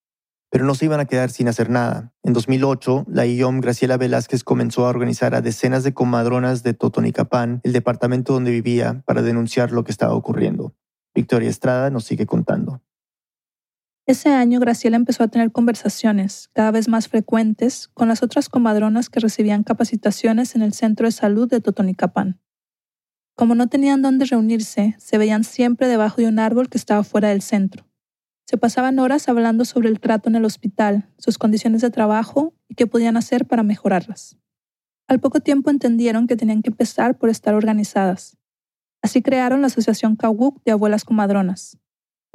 [0.50, 2.16] Pero no se iban a quedar sin hacer nada.
[2.24, 7.62] En 2008, la IOM Graciela Velázquez comenzó a organizar a decenas de comadronas de Totonicapán,
[7.64, 10.74] el departamento donde vivía, para denunciar lo que estaba ocurriendo.
[11.14, 12.82] Victoria Estrada nos sigue contando.
[14.08, 19.10] Ese año Graciela empezó a tener conversaciones, cada vez más frecuentes, con las otras comadronas
[19.10, 22.40] que recibían capacitaciones en el Centro de Salud de Totonicapán.
[23.36, 27.28] Como no tenían dónde reunirse, se veían siempre debajo de un árbol que estaba fuera
[27.28, 27.86] del centro.
[28.46, 32.76] Se pasaban horas hablando sobre el trato en el hospital, sus condiciones de trabajo y
[32.76, 34.38] qué podían hacer para mejorarlas.
[35.10, 38.38] Al poco tiempo entendieron que tenían que empezar por estar organizadas.
[39.02, 41.78] Así crearon la Asociación Kawuk de Abuelas Comadronas,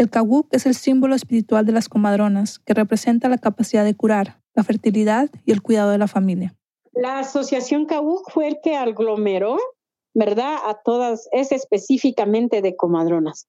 [0.02, 4.42] el kawuk es el símbolo espiritual de las comadronas, que representa la capacidad de curar,
[4.54, 6.54] la fertilidad y el cuidado de la familia.
[6.92, 9.56] La asociación kawuk fue el que aglomeró,
[10.14, 10.56] ¿verdad?
[10.66, 13.46] A todas, es específicamente de comadronas,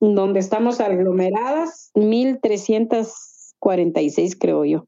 [0.00, 4.86] donde estamos aglomeradas 1346, creo yo.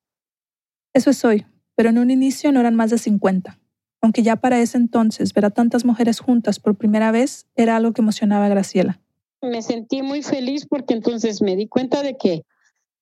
[0.94, 1.44] Eso es hoy,
[1.76, 3.58] pero en un inicio no eran más de 50.
[4.00, 7.92] Aunque ya para ese entonces ver a tantas mujeres juntas por primera vez era algo
[7.92, 8.99] que emocionaba a Graciela
[9.42, 12.42] me sentí muy feliz porque entonces me di cuenta de que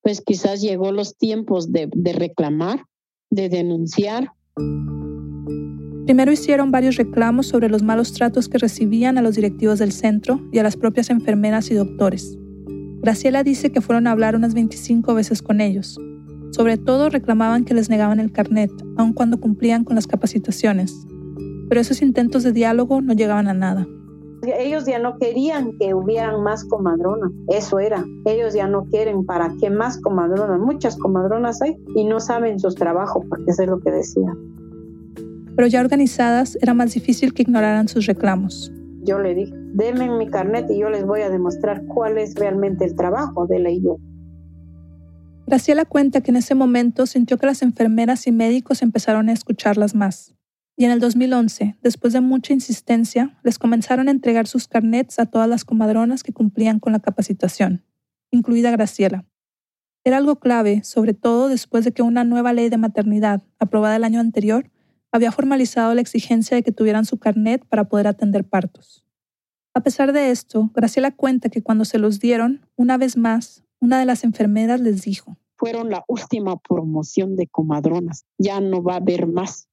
[0.03, 2.85] pues quizás llegó los tiempos de, de reclamar,
[3.31, 4.33] de denunciar.
[6.07, 10.41] Primero hicieron varios reclamos sobre los malos tratos que recibían a los directivos del centro
[10.53, 12.39] y a las propias enfermeras y doctores.
[13.03, 15.99] Graciela dice que fueron a hablar unas 25 veces con ellos.
[16.53, 20.95] Sobre todo reclamaban que les negaban el carnet, aun cuando cumplían con las capacitaciones.
[21.69, 23.87] Pero esos intentos de diálogo no llegaban a nada.
[24.43, 28.05] Ellos ya no querían que hubieran más comadronas, eso era.
[28.25, 30.61] Ellos ya no quieren para qué más comadronas.
[30.61, 34.33] Muchas comadronas hay y no saben sus trabajos, porque eso es lo que decía.
[35.57, 38.73] Pero ya organizadas era más difícil que ignoraran sus reclamos.
[39.03, 42.85] Yo le dije, denme mi carnet y yo les voy a demostrar cuál es realmente
[42.85, 43.97] el trabajo de la yo.
[45.47, 49.95] Graciela cuenta que en ese momento sintió que las enfermeras y médicos empezaron a escucharlas
[49.95, 50.38] más
[50.79, 55.27] y en el 2011, después de mucha insistencia, les comenzaron a entregar sus carnets a
[55.27, 57.85] todas las comadronas que cumplían con la capacitación,
[58.31, 59.27] incluida Graciela.
[60.05, 64.05] Era algo clave, sobre todo después de que una nueva ley de maternidad, aprobada el
[64.05, 64.71] año anterior,
[65.11, 69.05] había formalizado la exigencia de que tuvieran su carnet para poder atender partos.
[69.75, 73.99] A pesar de esto, Graciela cuenta que cuando se los dieron, una vez más, una
[73.99, 78.99] de las enfermeras les dijo, fueron la última promoción de comadronas, ya no va a
[78.99, 79.69] haber más.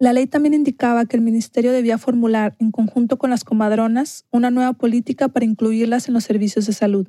[0.00, 4.50] La ley también indicaba que el ministerio debía formular, en conjunto con las comadronas, una
[4.50, 7.06] nueva política para incluirlas en los servicios de salud.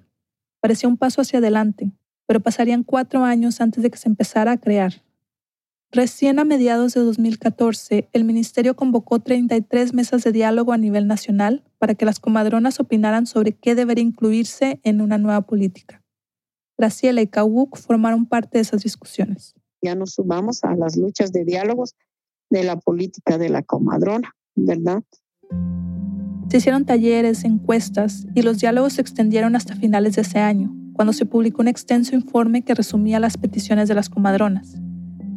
[0.60, 1.94] Parecía un paso hacia adelante,
[2.28, 5.04] pero pasarían cuatro años antes de que se empezara a crear.
[5.90, 11.64] Recién a mediados de 2014, el ministerio convocó 33 mesas de diálogo a nivel nacional
[11.78, 16.04] para que las comadronas opinaran sobre qué debería incluirse en una nueva política.
[16.78, 19.56] Graciela y Kawuk formaron parte de esas discusiones.
[19.82, 21.96] Ya nos sumamos a las luchas de diálogos
[22.52, 25.02] de la política de la comadrona, ¿verdad?
[26.50, 31.14] Se hicieron talleres, encuestas y los diálogos se extendieron hasta finales de ese año, cuando
[31.14, 34.76] se publicó un extenso informe que resumía las peticiones de las comadronas.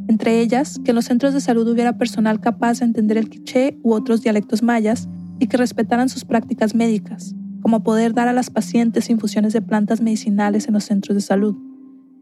[0.08, 3.78] Entre ellas, que en los centros de salud hubiera personal capaz de entender el quiché
[3.82, 8.50] u otros dialectos mayas y que respetaran sus prácticas médicas, como poder dar a las
[8.50, 11.56] pacientes infusiones de plantas medicinales en los centros de salud.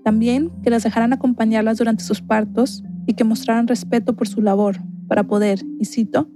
[0.04, 4.78] También que las dejaran acompañarlas durante sus partos y que mostraran respeto por su labor
[5.08, 6.28] para poder, y cito,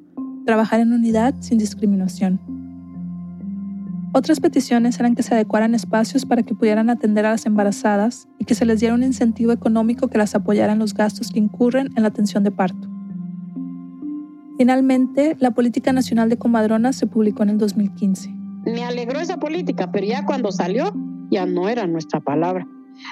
[0.44, 2.40] trabajar en unidad sin discriminación.
[4.12, 8.46] Otras peticiones eran que se adecuaran espacios para que pudieran atender a las embarazadas y
[8.46, 11.90] que se les diera un incentivo económico que las apoyara en los gastos que incurren
[11.96, 12.88] en la atención de parto.
[14.56, 18.30] Finalmente, la Política Nacional de Comadronas se publicó en el 2015.
[18.64, 20.94] Me alegró esa política, pero ya cuando salió,
[21.30, 22.66] ya no era nuestra palabra.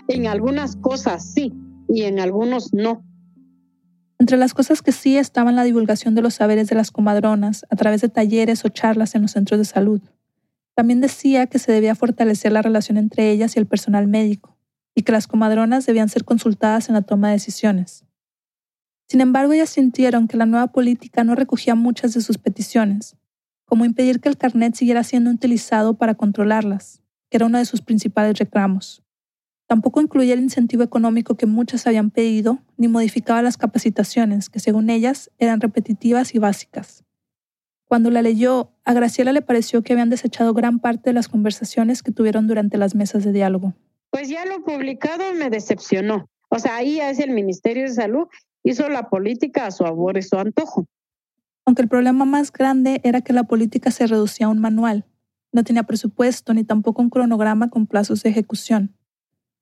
[0.09, 1.53] En algunas cosas sí
[1.89, 3.05] y en algunos no.
[4.25, 7.77] Entre las cosas que sí estaban la divulgación de los saberes de las comadronas a
[7.77, 10.01] través de talleres o charlas en los centros de salud.
[10.75, 14.57] También decía que se debía fortalecer la relación entre ellas y el personal médico,
[14.95, 18.07] y que las comadronas debían ser consultadas en la toma de decisiones.
[19.09, 23.17] Sin embargo, ellas sintieron que la nueva política no recogía muchas de sus peticiones,
[23.67, 27.83] como impedir que el carnet siguiera siendo utilizado para controlarlas, que era uno de sus
[27.83, 29.04] principales reclamos.
[29.75, 34.89] Tampoco incluía el incentivo económico que muchas habían pedido, ni modificaba las capacitaciones, que según
[34.89, 37.03] ellas eran repetitivas y básicas.
[37.87, 42.05] Cuando la leyó, a Graciela le pareció que habían desechado gran parte de las conversaciones
[42.05, 43.75] que tuvieron durante las mesas de diálogo.
[44.11, 46.29] Pues ya lo publicado me decepcionó.
[46.51, 48.29] O sea, ahí es el Ministerio de Salud
[48.63, 50.87] hizo la política a su favor y su antojo.
[51.67, 55.05] Aunque el problema más grande era que la política se reducía a un manual.
[55.51, 58.95] No tenía presupuesto ni tampoco un cronograma con plazos de ejecución.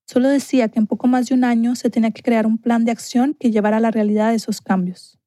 [0.07, 2.85] Solo decía que en poco más de un año se tenía que crear un plan
[2.85, 5.19] de acción que llevara a la realidad esos cambios.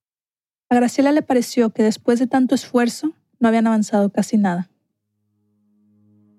[0.69, 4.69] A Graciela le pareció que después de tanto esfuerzo no habían avanzado casi nada.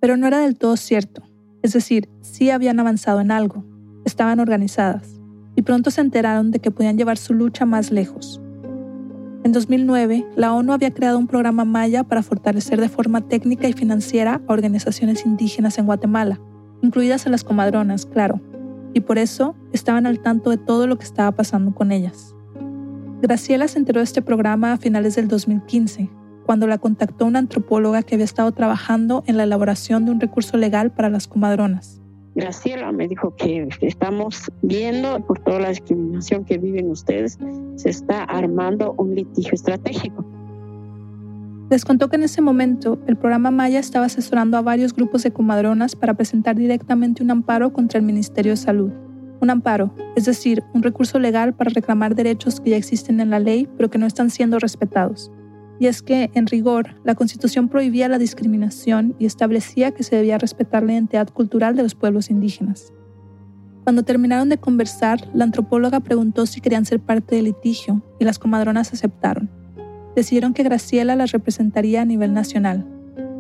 [0.01, 1.23] Pero no era del todo cierto.
[1.63, 3.65] Es decir, sí habían avanzado en algo,
[4.05, 5.21] estaban organizadas,
[5.57, 8.41] y pronto se enteraron de que podían llevar su lucha más lejos.
[9.43, 13.73] En 2009, la ONU había creado un programa Maya para fortalecer de forma técnica y
[13.73, 16.41] financiera a organizaciones indígenas en Guatemala,
[16.83, 18.41] incluidas a las comadronas, claro,
[18.95, 22.35] y por eso estaban al tanto de todo lo que estaba pasando con ellas.
[23.21, 26.11] Graciela se enteró de este programa a finales del 2015,
[26.45, 30.57] cuando la contactó una antropóloga que había estado trabajando en la elaboración de un recurso
[30.57, 32.01] legal para las comadronas.
[32.37, 37.39] Graciela me dijo que estamos viendo por toda la discriminación que viven ustedes,
[37.77, 40.25] se está armando un litigio estratégico.
[41.69, 45.33] Les contó que en ese momento el programa Maya estaba asesorando a varios grupos de
[45.33, 48.93] comadronas para presentar directamente un amparo contra el Ministerio de Salud.
[49.41, 53.41] Un amparo, es decir, un recurso legal para reclamar derechos que ya existen en la
[53.41, 55.33] ley pero que no están siendo respetados.
[55.81, 60.39] Y es que, en rigor, la Constitución prohibía la discriminación y establecía que se debía
[60.39, 62.93] respetar la identidad cultural de los pueblos indígenas.
[63.83, 68.39] Cuando terminaron de conversar, la antropóloga preguntó si querían ser parte del litigio y las
[68.39, 69.51] comadronas aceptaron
[70.17, 72.85] decidieron que Graciela las representaría a nivel nacional.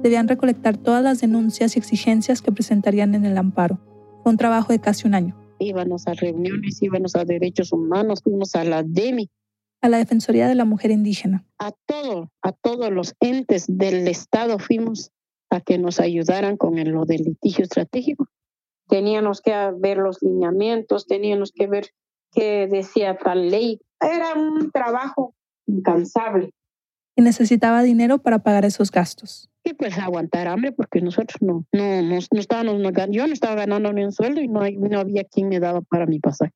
[0.02, 3.80] Debían recolectar todas las denuncias y exigencias que presentarían en el amparo.
[4.22, 5.34] Fue un trabajo de casi un año.
[5.58, 9.30] Íbamos a reuniones, íbamos a derechos humanos, fuimos a la DEMI.
[9.80, 11.46] A la Defensoría de la Mujer Indígena.
[11.58, 15.12] A todo, a todos los entes del Estado fuimos
[15.48, 18.28] a que nos ayudaran con lo del litigio estratégico.
[18.88, 21.88] Teníamos que ver los lineamientos, teníamos que ver
[22.32, 23.80] qué decía tal ley.
[23.98, 25.34] Era un trabajo
[25.66, 26.52] incansable
[27.16, 29.50] y necesitaba dinero para pagar esos gastos.
[29.64, 34.04] Y pues aguantar hambre porque nosotros no, no, no, estábamos, yo no estaba ganando ni
[34.04, 36.52] un sueldo y no, no había quien me daba para mi pasaje.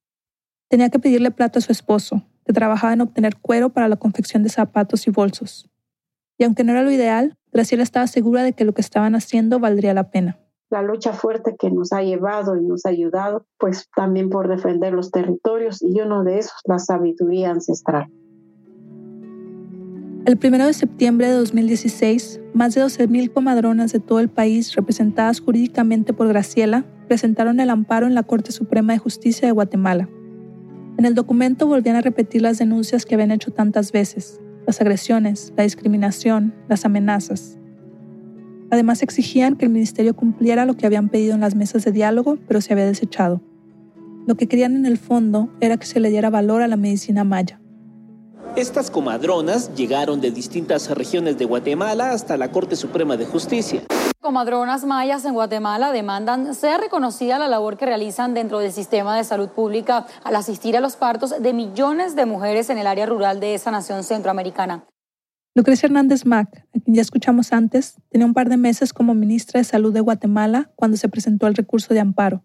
[0.69, 4.45] Tenía que pedirle plata a su esposo, que trabajaba en obtener cuero para la confección
[4.45, 5.69] de zapatos y bolsos.
[6.39, 9.59] Y aunque no era lo ideal, Graciela estaba segura de que lo que estaban haciendo
[9.59, 10.39] valdría la pena.
[10.71, 14.93] La lucha fuerte que nos ha llevado y nos ha ayudado, pues también por defender
[14.93, 18.07] los territorios y uno de esos, la sabiduría ancestral.
[20.27, 25.41] El 1 de septiembre de 2016, más de 12.000 comadronas de todo el país, representadas
[25.41, 30.11] jurídicamente por Graciela, presentaron el amparo en la Corte Suprema de Justicia de Guatemala.
[30.99, 35.55] En el documento volvían a repetir las denuncias que habían hecho tantas veces, las agresiones,
[35.57, 37.59] la discriminación, las amenazas.
[38.71, 42.37] Además exigían que el ministerio cumpliera lo que habían pedido en las mesas de diálogo,
[42.47, 43.41] pero se había desechado.
[44.27, 47.25] Lo que querían en el fondo era que se le diera valor a la medicina
[47.25, 47.59] maya.
[48.57, 53.83] Estas comadronas llegaron de distintas regiones de Guatemala hasta la Corte Suprema de Justicia.
[54.19, 59.23] Comadronas mayas en Guatemala demandan sea reconocida la labor que realizan dentro del sistema de
[59.23, 63.39] salud pública al asistir a los partos de millones de mujeres en el área rural
[63.39, 64.85] de esa nación centroamericana.
[65.55, 69.61] Lucrecia Hernández Mac, a quien ya escuchamos antes, tenía un par de meses como ministra
[69.61, 72.43] de Salud de Guatemala cuando se presentó el recurso de amparo.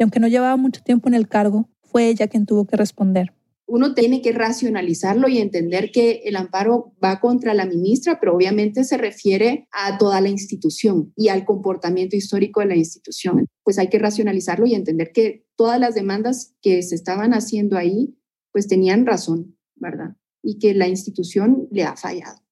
[0.00, 3.32] Y aunque no llevaba mucho tiempo en el cargo, fue ella quien tuvo que responder
[3.66, 8.84] uno tiene que racionalizarlo y entender que el amparo va contra la ministra, pero obviamente
[8.84, 13.46] se refiere a toda la institución y al comportamiento histórico de la institución.
[13.62, 18.16] Pues hay que racionalizarlo y entender que todas las demandas que se estaban haciendo ahí,
[18.52, 20.16] pues tenían razón, ¿verdad?
[20.42, 22.42] Y que la institución le ha fallado.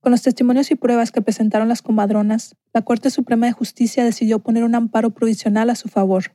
[0.00, 4.40] Con los testimonios y pruebas que presentaron las comadronas, la Corte Suprema de Justicia decidió
[4.40, 6.32] poner un amparo provisional a su favor.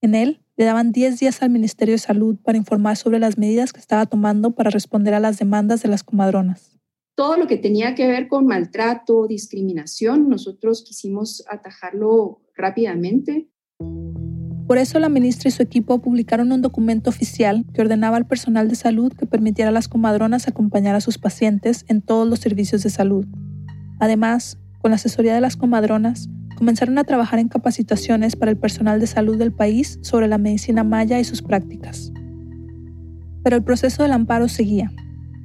[0.00, 3.72] En él, le daban 10 días al Ministerio de Salud para informar sobre las medidas
[3.72, 6.78] que estaba tomando para responder a las demandas de las comadronas.
[7.16, 13.48] Todo lo que tenía que ver con maltrato, discriminación, nosotros quisimos atajarlo rápidamente.
[14.66, 18.68] Por eso la ministra y su equipo publicaron un documento oficial que ordenaba al personal
[18.68, 22.82] de salud que permitiera a las comadronas acompañar a sus pacientes en todos los servicios
[22.82, 23.26] de salud.
[24.00, 29.00] Además, con la asesoría de las comadronas, comenzaron a trabajar en capacitaciones para el personal
[29.00, 32.12] de salud del país sobre la medicina maya y sus prácticas.
[33.42, 34.90] Pero el proceso del amparo seguía,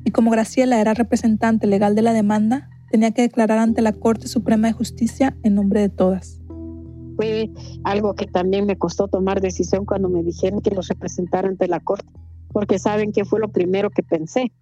[0.05, 4.27] y como Graciela era representante legal de la demanda, tenía que declarar ante la Corte
[4.27, 6.41] Suprema de Justicia en nombre de todas.
[7.15, 7.49] fue
[7.83, 11.81] algo que también me costó tomar decisión cuando me dijeron que los representara ante la
[11.81, 12.07] corte,
[12.53, 14.53] porque saben que fue lo primero que pensé.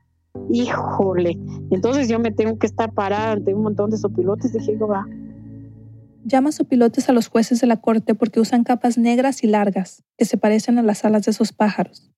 [0.50, 1.38] Híjole,
[1.72, 4.54] entonces yo me tengo que estar parada ante un montón de sopilotes.
[4.54, 5.06] Dije, va.
[6.28, 10.25] Llama sopilotes a los jueces de la corte porque usan capas negras y largas, que
[10.25, 12.11] se parecen a las alas de esos pájaros.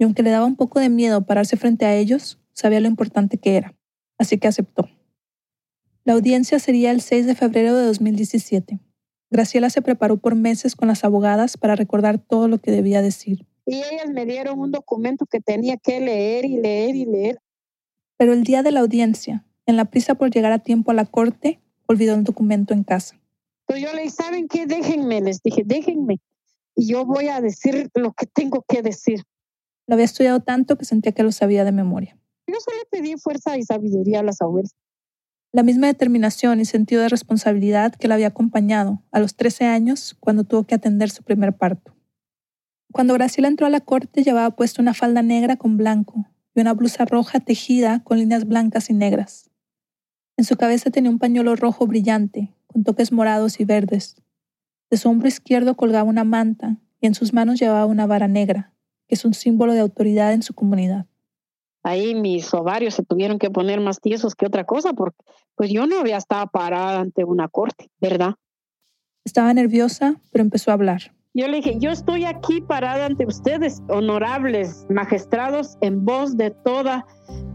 [0.00, 3.38] Y aunque le daba un poco de miedo pararse frente a ellos, sabía lo importante
[3.38, 3.76] que era,
[4.18, 4.88] así que aceptó.
[6.02, 8.80] La audiencia sería el 6 de febrero de 2017.
[9.30, 13.46] Graciela se preparó por meses con las abogadas para recordar todo lo que debía decir.
[13.64, 17.38] Y ellas me dieron un documento que tenía que leer y leer y leer.
[18.16, 21.04] Pero el día de la audiencia, en la prisa por llegar a tiempo a la
[21.04, 23.21] corte, olvidó el documento en casa.
[23.76, 24.66] Yo le dije, ¿saben qué?
[24.66, 26.20] Déjenme, les dije, déjenme.
[26.74, 29.22] Y yo voy a decir lo que tengo que decir.
[29.86, 32.18] Lo había estudiado tanto que sentía que lo sabía de memoria.
[32.46, 34.74] Yo solo pedí fuerza y sabiduría a las abuelas
[35.52, 40.16] la misma determinación y sentido de responsabilidad que la había acompañado a los 13 años
[40.18, 41.94] cuando tuvo que atender su primer parto.
[42.90, 46.72] Cuando Graciela entró a la corte llevaba puesta una falda negra con blanco y una
[46.72, 49.50] blusa roja tejida con líneas blancas y negras.
[50.38, 54.16] En su cabeza tenía un pañuelo rojo brillante, con toques morados y verdes.
[54.90, 58.74] De su hombro izquierdo colgaba una manta y en sus manos llevaba una vara negra,
[59.06, 61.06] que es un símbolo de autoridad en su comunidad
[61.82, 65.16] ahí mis ovarios se tuvieron que poner más tiesos que otra cosa, porque
[65.54, 68.34] pues yo no había estado parada ante una corte, ¿verdad?
[69.24, 71.14] Estaba nerviosa, pero empezó a hablar.
[71.34, 77.04] Yo le dije, yo estoy aquí parada ante ustedes, honorables magistrados, en voz de todas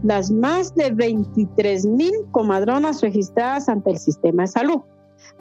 [0.02, 4.80] las más de 23 mil comadronas registradas ante el sistema de salud.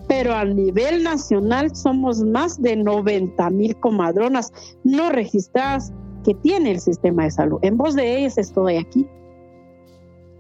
[0.08, 4.52] Pero a nivel nacional somos más de 90 mil comadronas
[4.84, 5.92] no registradas
[6.24, 7.60] que tiene el sistema de salud.
[7.62, 9.08] En voz de ellas estoy aquí.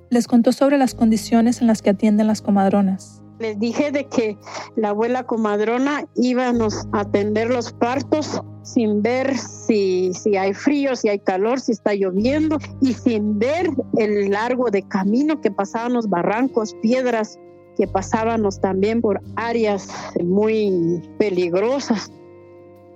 [0.10, 3.22] Les contó sobre las condiciones en las que atienden las comadronas.
[3.40, 4.38] Les dije de que
[4.76, 11.10] la abuela comadrona íbamos a atender los partos sin ver si, si hay frío, si
[11.10, 16.76] hay calor, si está lloviendo y sin ver el largo de camino que pasábamos barrancos,
[16.82, 17.40] piedras,
[17.78, 19.88] que pasábamos también por áreas
[20.24, 22.12] muy peligrosas.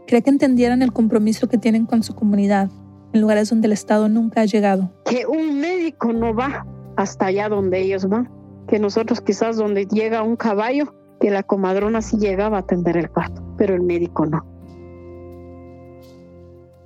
[0.08, 2.70] Cree que entendieran el compromiso que tienen con su comunidad
[3.14, 4.92] en lugares donde el Estado nunca ha llegado.
[5.06, 6.66] Que un médico no va
[6.98, 8.30] hasta allá donde ellos van,
[8.68, 13.10] que nosotros quizás donde llega un caballo, que la comadrona sí llegaba a atender el
[13.10, 14.44] parto, pero el médico no.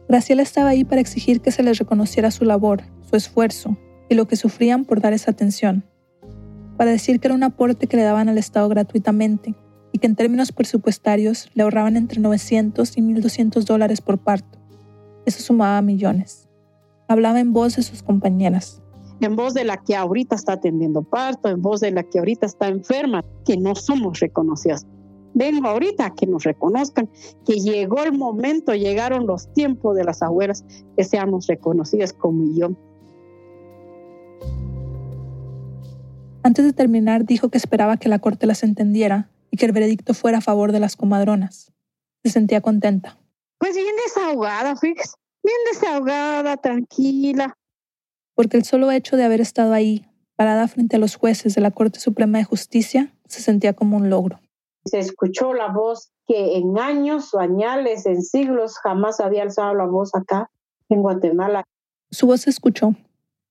[0.07, 3.77] Graciela estaba ahí para exigir que se les reconociera su labor, su esfuerzo
[4.09, 5.83] y lo que sufrían por dar esa atención,
[6.77, 9.55] para decir que era un aporte que le daban al Estado gratuitamente
[9.91, 14.59] y que en términos presupuestarios le ahorraban entre 900 y 1.200 dólares por parto.
[15.25, 16.47] Eso sumaba millones.
[17.07, 18.81] Hablaba en voz de sus compañeras.
[19.21, 22.45] En voz de la que ahorita está atendiendo parto, en voz de la que ahorita
[22.45, 24.85] está enferma, que no somos reconocidas.
[25.33, 27.09] Vengo ahorita a que nos reconozcan,
[27.45, 30.65] que llegó el momento, llegaron los tiempos de las abuelas,
[30.95, 32.71] que seamos reconocidas como yo.
[36.45, 40.13] Antes de terminar, dijo que esperaba que la corte las entendiera y que el veredicto
[40.13, 41.73] fuera a favor de las comadronas.
[42.23, 43.17] Se sentía contenta.
[43.57, 47.57] Pues bien desahogada, fíjese, bien desahogada, tranquila.
[48.35, 51.71] Porque el solo hecho de haber estado ahí, parada frente a los jueces de la
[51.71, 54.39] Corte Suprema de Justicia, se sentía como un logro.
[54.85, 59.87] Se escuchó la voz que en años o añales, en siglos, jamás había alzado la
[59.87, 60.51] voz acá,
[60.89, 61.63] en Guatemala.
[62.11, 62.93] Su voz se escuchó,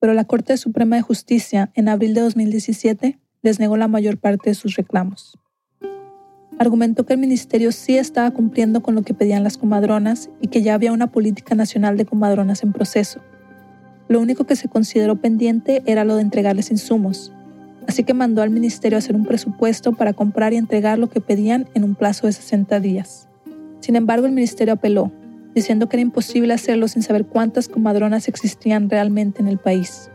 [0.00, 4.50] pero la Corte Suprema de Justicia, en abril de 2017, les negó la mayor parte
[4.50, 5.38] de sus reclamos
[6.58, 10.62] argumentó que el ministerio sí estaba cumpliendo con lo que pedían las comadronas y que
[10.62, 13.20] ya había una política nacional de comadronas en proceso.
[14.08, 17.32] Lo único que se consideró pendiente era lo de entregarles insumos,
[17.86, 21.20] así que mandó al ministerio a hacer un presupuesto para comprar y entregar lo que
[21.20, 23.28] pedían en un plazo de 60 días.
[23.80, 25.10] Sin embargo, el ministerio apeló,
[25.54, 30.10] diciendo que era imposible hacerlo sin saber cuántas comadronas existían realmente en el país.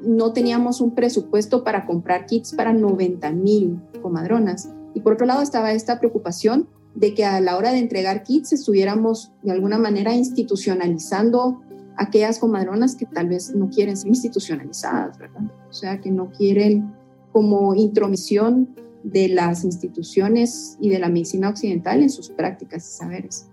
[0.00, 5.42] No teníamos un presupuesto para comprar kits para 90 mil comadronas y por otro lado
[5.42, 10.14] estaba esta preocupación de que a la hora de entregar kits estuviéramos de alguna manera
[10.14, 11.62] institucionalizando
[11.96, 15.42] aquellas comadronas que tal vez no quieren ser institucionalizadas, ¿verdad?
[15.68, 16.92] O sea, que no quieren
[17.32, 23.46] como intromisión de las instituciones y de la medicina occidental en sus prácticas y saberes.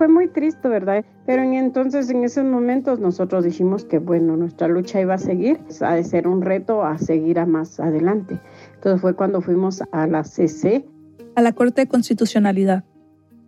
[0.00, 1.04] Fue muy triste, ¿verdad?
[1.26, 5.94] Pero entonces en esos momentos nosotros dijimos que, bueno, nuestra lucha iba a seguir, ha
[5.94, 8.40] de ser un reto a seguir a más adelante.
[8.76, 10.86] Entonces fue cuando fuimos a la CC.
[11.36, 12.84] A la Corte de Constitucionalidad.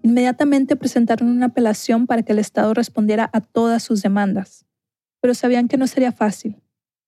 [0.03, 4.67] Inmediatamente presentaron una apelación para que el Estado respondiera a todas sus demandas,
[5.23, 6.63] pero sabían que no sería fácil.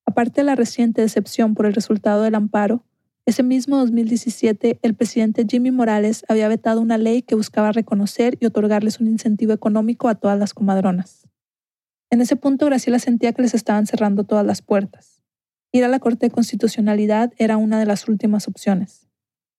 [0.07, 2.83] Aparte de la reciente decepción por el resultado del amparo,
[3.27, 8.45] Ese mismo 2017, el presidente Jimmy Morales había vetado una ley que buscaba reconocer y
[8.45, 11.27] otorgarles un incentivo económico a todas las comadronas.
[12.11, 15.23] En ese punto, Graciela sentía que les estaban cerrando todas las puertas.
[15.73, 19.09] Ir a la Corte de Constitucionalidad era una de las últimas opciones.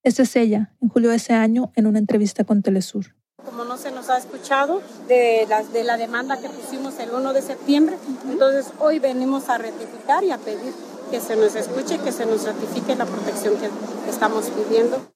[0.03, 3.15] Esta es ella, en julio de ese año, en una entrevista con Telesur.
[3.43, 7.33] Como no se nos ha escuchado de la, de la demanda que pusimos el 1
[7.33, 7.97] de septiembre,
[8.29, 10.71] entonces hoy venimos a rectificar y a pedir
[11.09, 13.69] que se nos escuche, que se nos ratifique la protección que
[14.09, 15.11] estamos pidiendo.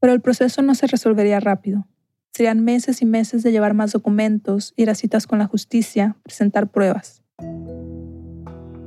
[0.00, 1.86] Pero el proceso no se resolvería rápido.
[2.32, 6.70] Serían meses y meses de llevar más documentos, ir a citas con la justicia, presentar
[6.70, 7.22] pruebas.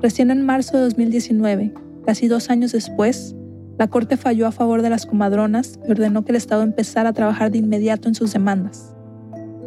[0.02, 1.74] Recién en marzo de 2019,
[2.06, 3.36] casi dos años después,
[3.80, 7.14] la Corte falló a favor de las comadronas y ordenó que el Estado empezara a
[7.14, 8.94] trabajar de inmediato en sus demandas.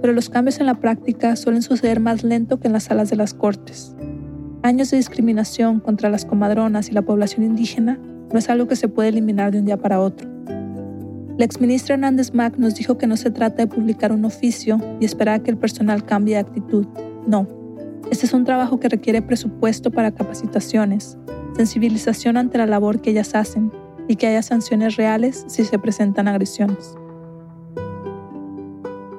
[0.01, 3.17] Pero los cambios en la práctica suelen suceder más lento que en las salas de
[3.17, 3.95] las Cortes.
[4.63, 7.99] Años de discriminación contra las comadronas y la población indígena
[8.31, 10.29] no es algo que se puede eliminar de un día para otro.
[11.39, 15.07] La exministra Hernández Mac nos dijo que no se trata de publicar un oficio y
[15.07, 16.87] esperar a que el personal cambie de actitud.
[17.27, 17.49] No.
[18.11, 21.17] Este es un trabajo que requiere presupuesto para capacitaciones,
[21.57, 23.73] sensibilización ante la labor que ellas hacen
[24.09, 26.97] y que haya sanciones reales si se presentan agresiones.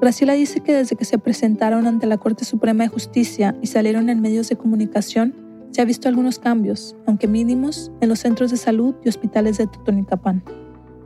[0.01, 4.09] Graciela dice que desde que se presentaron ante la Corte Suprema de Justicia y salieron
[4.09, 5.35] en medios de comunicación,
[5.69, 9.67] se ha visto algunos cambios, aunque mínimos, en los centros de salud y hospitales de
[9.67, 10.43] Totonicapán.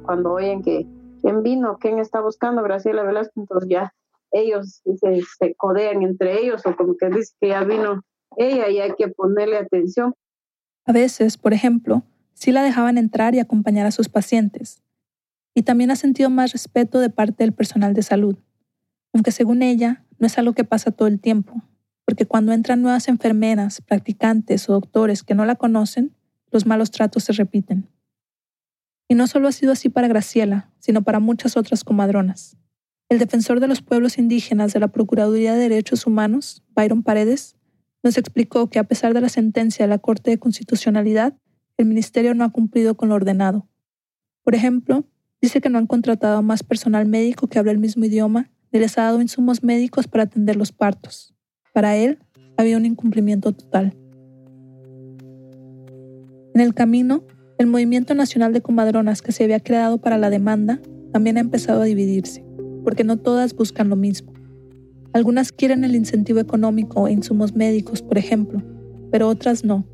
[0.05, 0.87] Cuando oyen que
[1.21, 3.93] quién vino, quién está buscando Graciela Velasco, entonces ya
[4.31, 8.01] ellos se, se codean entre ellos o como que dice que ya vino
[8.37, 10.13] ella y hay que ponerle atención.
[10.85, 14.81] A veces, por ejemplo, sí la dejaban entrar y acompañar a sus pacientes.
[15.53, 18.37] Y también ha sentido más respeto de parte del personal de salud
[19.15, 21.63] aunque según ella no es algo que pasa todo el tiempo,
[22.03, 26.13] porque cuando entran nuevas enfermeras, practicantes o doctores que no la conocen,
[26.51, 27.87] los malos tratos se repiten.
[29.07, 32.57] Y no solo ha sido así para Graciela, sino para muchas otras comadronas.
[33.07, 37.55] El defensor de los pueblos indígenas de la Procuraduría de Derechos Humanos, Byron Paredes,
[38.03, 41.37] nos explicó que a pesar de la sentencia de la Corte de Constitucionalidad,
[41.77, 43.65] el Ministerio no ha cumplido con lo ordenado.
[44.43, 45.05] Por ejemplo,
[45.41, 49.03] dice que no han contratado más personal médico que hable el mismo idioma les ha
[49.03, 51.33] dado insumos médicos para atender los partos.
[51.73, 52.19] Para él,
[52.57, 53.95] había un incumplimiento total.
[56.53, 57.23] En el camino,
[57.57, 60.79] el Movimiento Nacional de Comadronas que se había creado para la demanda
[61.11, 62.45] también ha empezado a dividirse,
[62.83, 64.33] porque no todas buscan lo mismo.
[65.13, 68.61] Algunas quieren el incentivo económico e insumos médicos, por ejemplo,
[69.11, 69.85] pero otras no,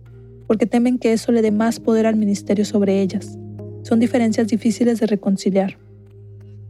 [0.48, 3.38] porque temen que eso le dé más poder al ministerio sobre ellas.
[3.84, 5.78] Son diferencias difíciles de reconciliar.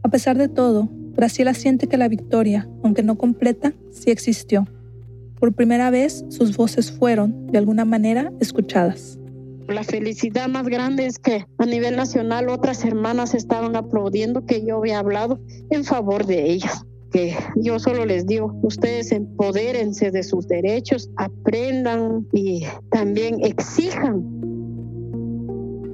[0.02, 4.66] A pesar de todo, Graciela siente que la victoria, aunque no completa, sí existió.
[5.38, 9.18] Por primera vez, sus voces fueron, de alguna manera, escuchadas.
[9.68, 14.78] La felicidad más grande es que a nivel nacional otras hermanas estaban aplaudiendo que yo
[14.78, 15.40] había hablado
[15.70, 16.84] en favor de ellas.
[17.10, 24.41] Que yo solo les digo, ustedes empodérense de sus derechos, aprendan y también exijan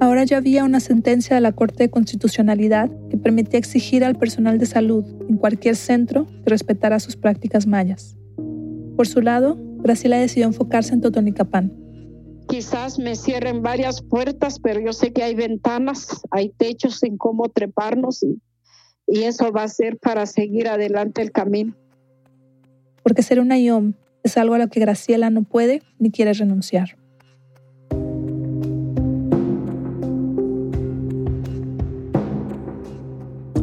[0.01, 4.57] Ahora ya había una sentencia de la Corte de Constitucionalidad que permitía exigir al personal
[4.57, 8.15] de salud en cualquier centro que respetara sus prácticas mayas.
[8.95, 11.73] Por su lado, Graciela decidió enfocarse en Totonicapán.
[12.47, 17.49] Quizás me cierren varias puertas, pero yo sé que hay ventanas, hay techos en cómo
[17.49, 18.41] treparnos y,
[19.05, 21.75] y eso va a ser para seguir adelante el camino.
[23.03, 23.93] Porque ser una IOM
[24.23, 26.97] es algo a lo que Graciela no puede ni quiere renunciar.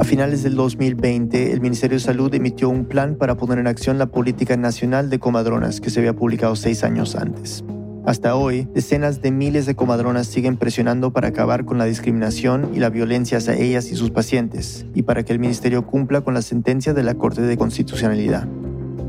[0.07, 4.07] Finales del 2020, el Ministerio de Salud emitió un plan para poner en acción la
[4.07, 7.65] política nacional de comadronas que se había publicado seis años antes.
[8.07, 12.79] Hasta hoy, decenas de miles de comadronas siguen presionando para acabar con la discriminación y
[12.79, 16.43] la violencia hacia ellas y sus pacientes, y para que el Ministerio cumpla con la
[16.43, 18.47] sentencia de la Corte de Constitucionalidad.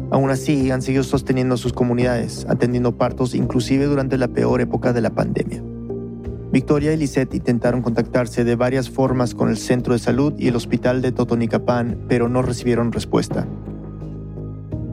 [0.09, 5.01] Aún así, han seguido sosteniendo sus comunidades, atendiendo partos inclusive durante la peor época de
[5.01, 5.61] la pandemia.
[6.51, 10.55] Victoria y Lisette intentaron contactarse de varias formas con el centro de salud y el
[10.55, 13.45] hospital de Totonicapán, pero no recibieron respuesta.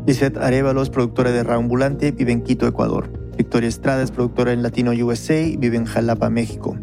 [0.05, 3.09] Lisette Arevalo es productora de Raambulante, vive en Quito, Ecuador.
[3.38, 6.76] Victoria Estrada es productora en Latino USA, vive en Jalapa, México.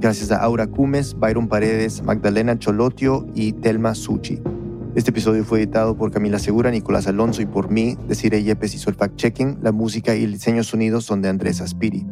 [0.00, 4.40] Gracias a Aura Cumes, Byron Paredes, Magdalena Cholotio y Telma Suchi.
[4.94, 8.90] Este episodio fue editado por Camila Segura, Nicolás Alonso y por mí, Desiree Yepes hizo
[8.90, 9.58] el fact-checking.
[9.60, 12.06] La música y el diseño sonido son de Andrés Aspiri.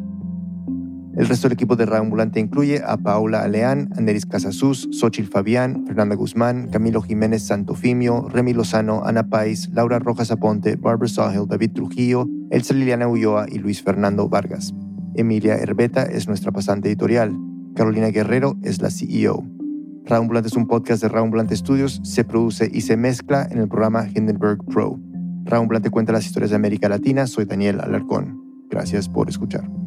[1.17, 6.15] El resto del equipo de Ambulante incluye a Paula Aleán, Anderis Casasus, Xochil Fabián, Fernanda
[6.15, 12.27] Guzmán, Camilo Jiménez Santofimio, Remy Lozano, Ana Pais, Laura Rojas Aponte, Barbara Sahel, David Trujillo,
[12.51, 14.73] Elsa Liliana Ulloa y Luis Fernando Vargas.
[15.15, 17.35] Emilia Herbeta es nuestra pasante editorial.
[17.75, 19.43] Carolina Guerrero es la CEO.
[20.05, 24.07] Raúl es un podcast de Raúl Studios, se produce y se mezcla en el programa
[24.07, 24.99] Hindenburg Pro.
[25.45, 28.41] Raúl cuenta las historias de América Latina, soy Daniel Alarcón.
[28.69, 29.78] Gracias por escuchar.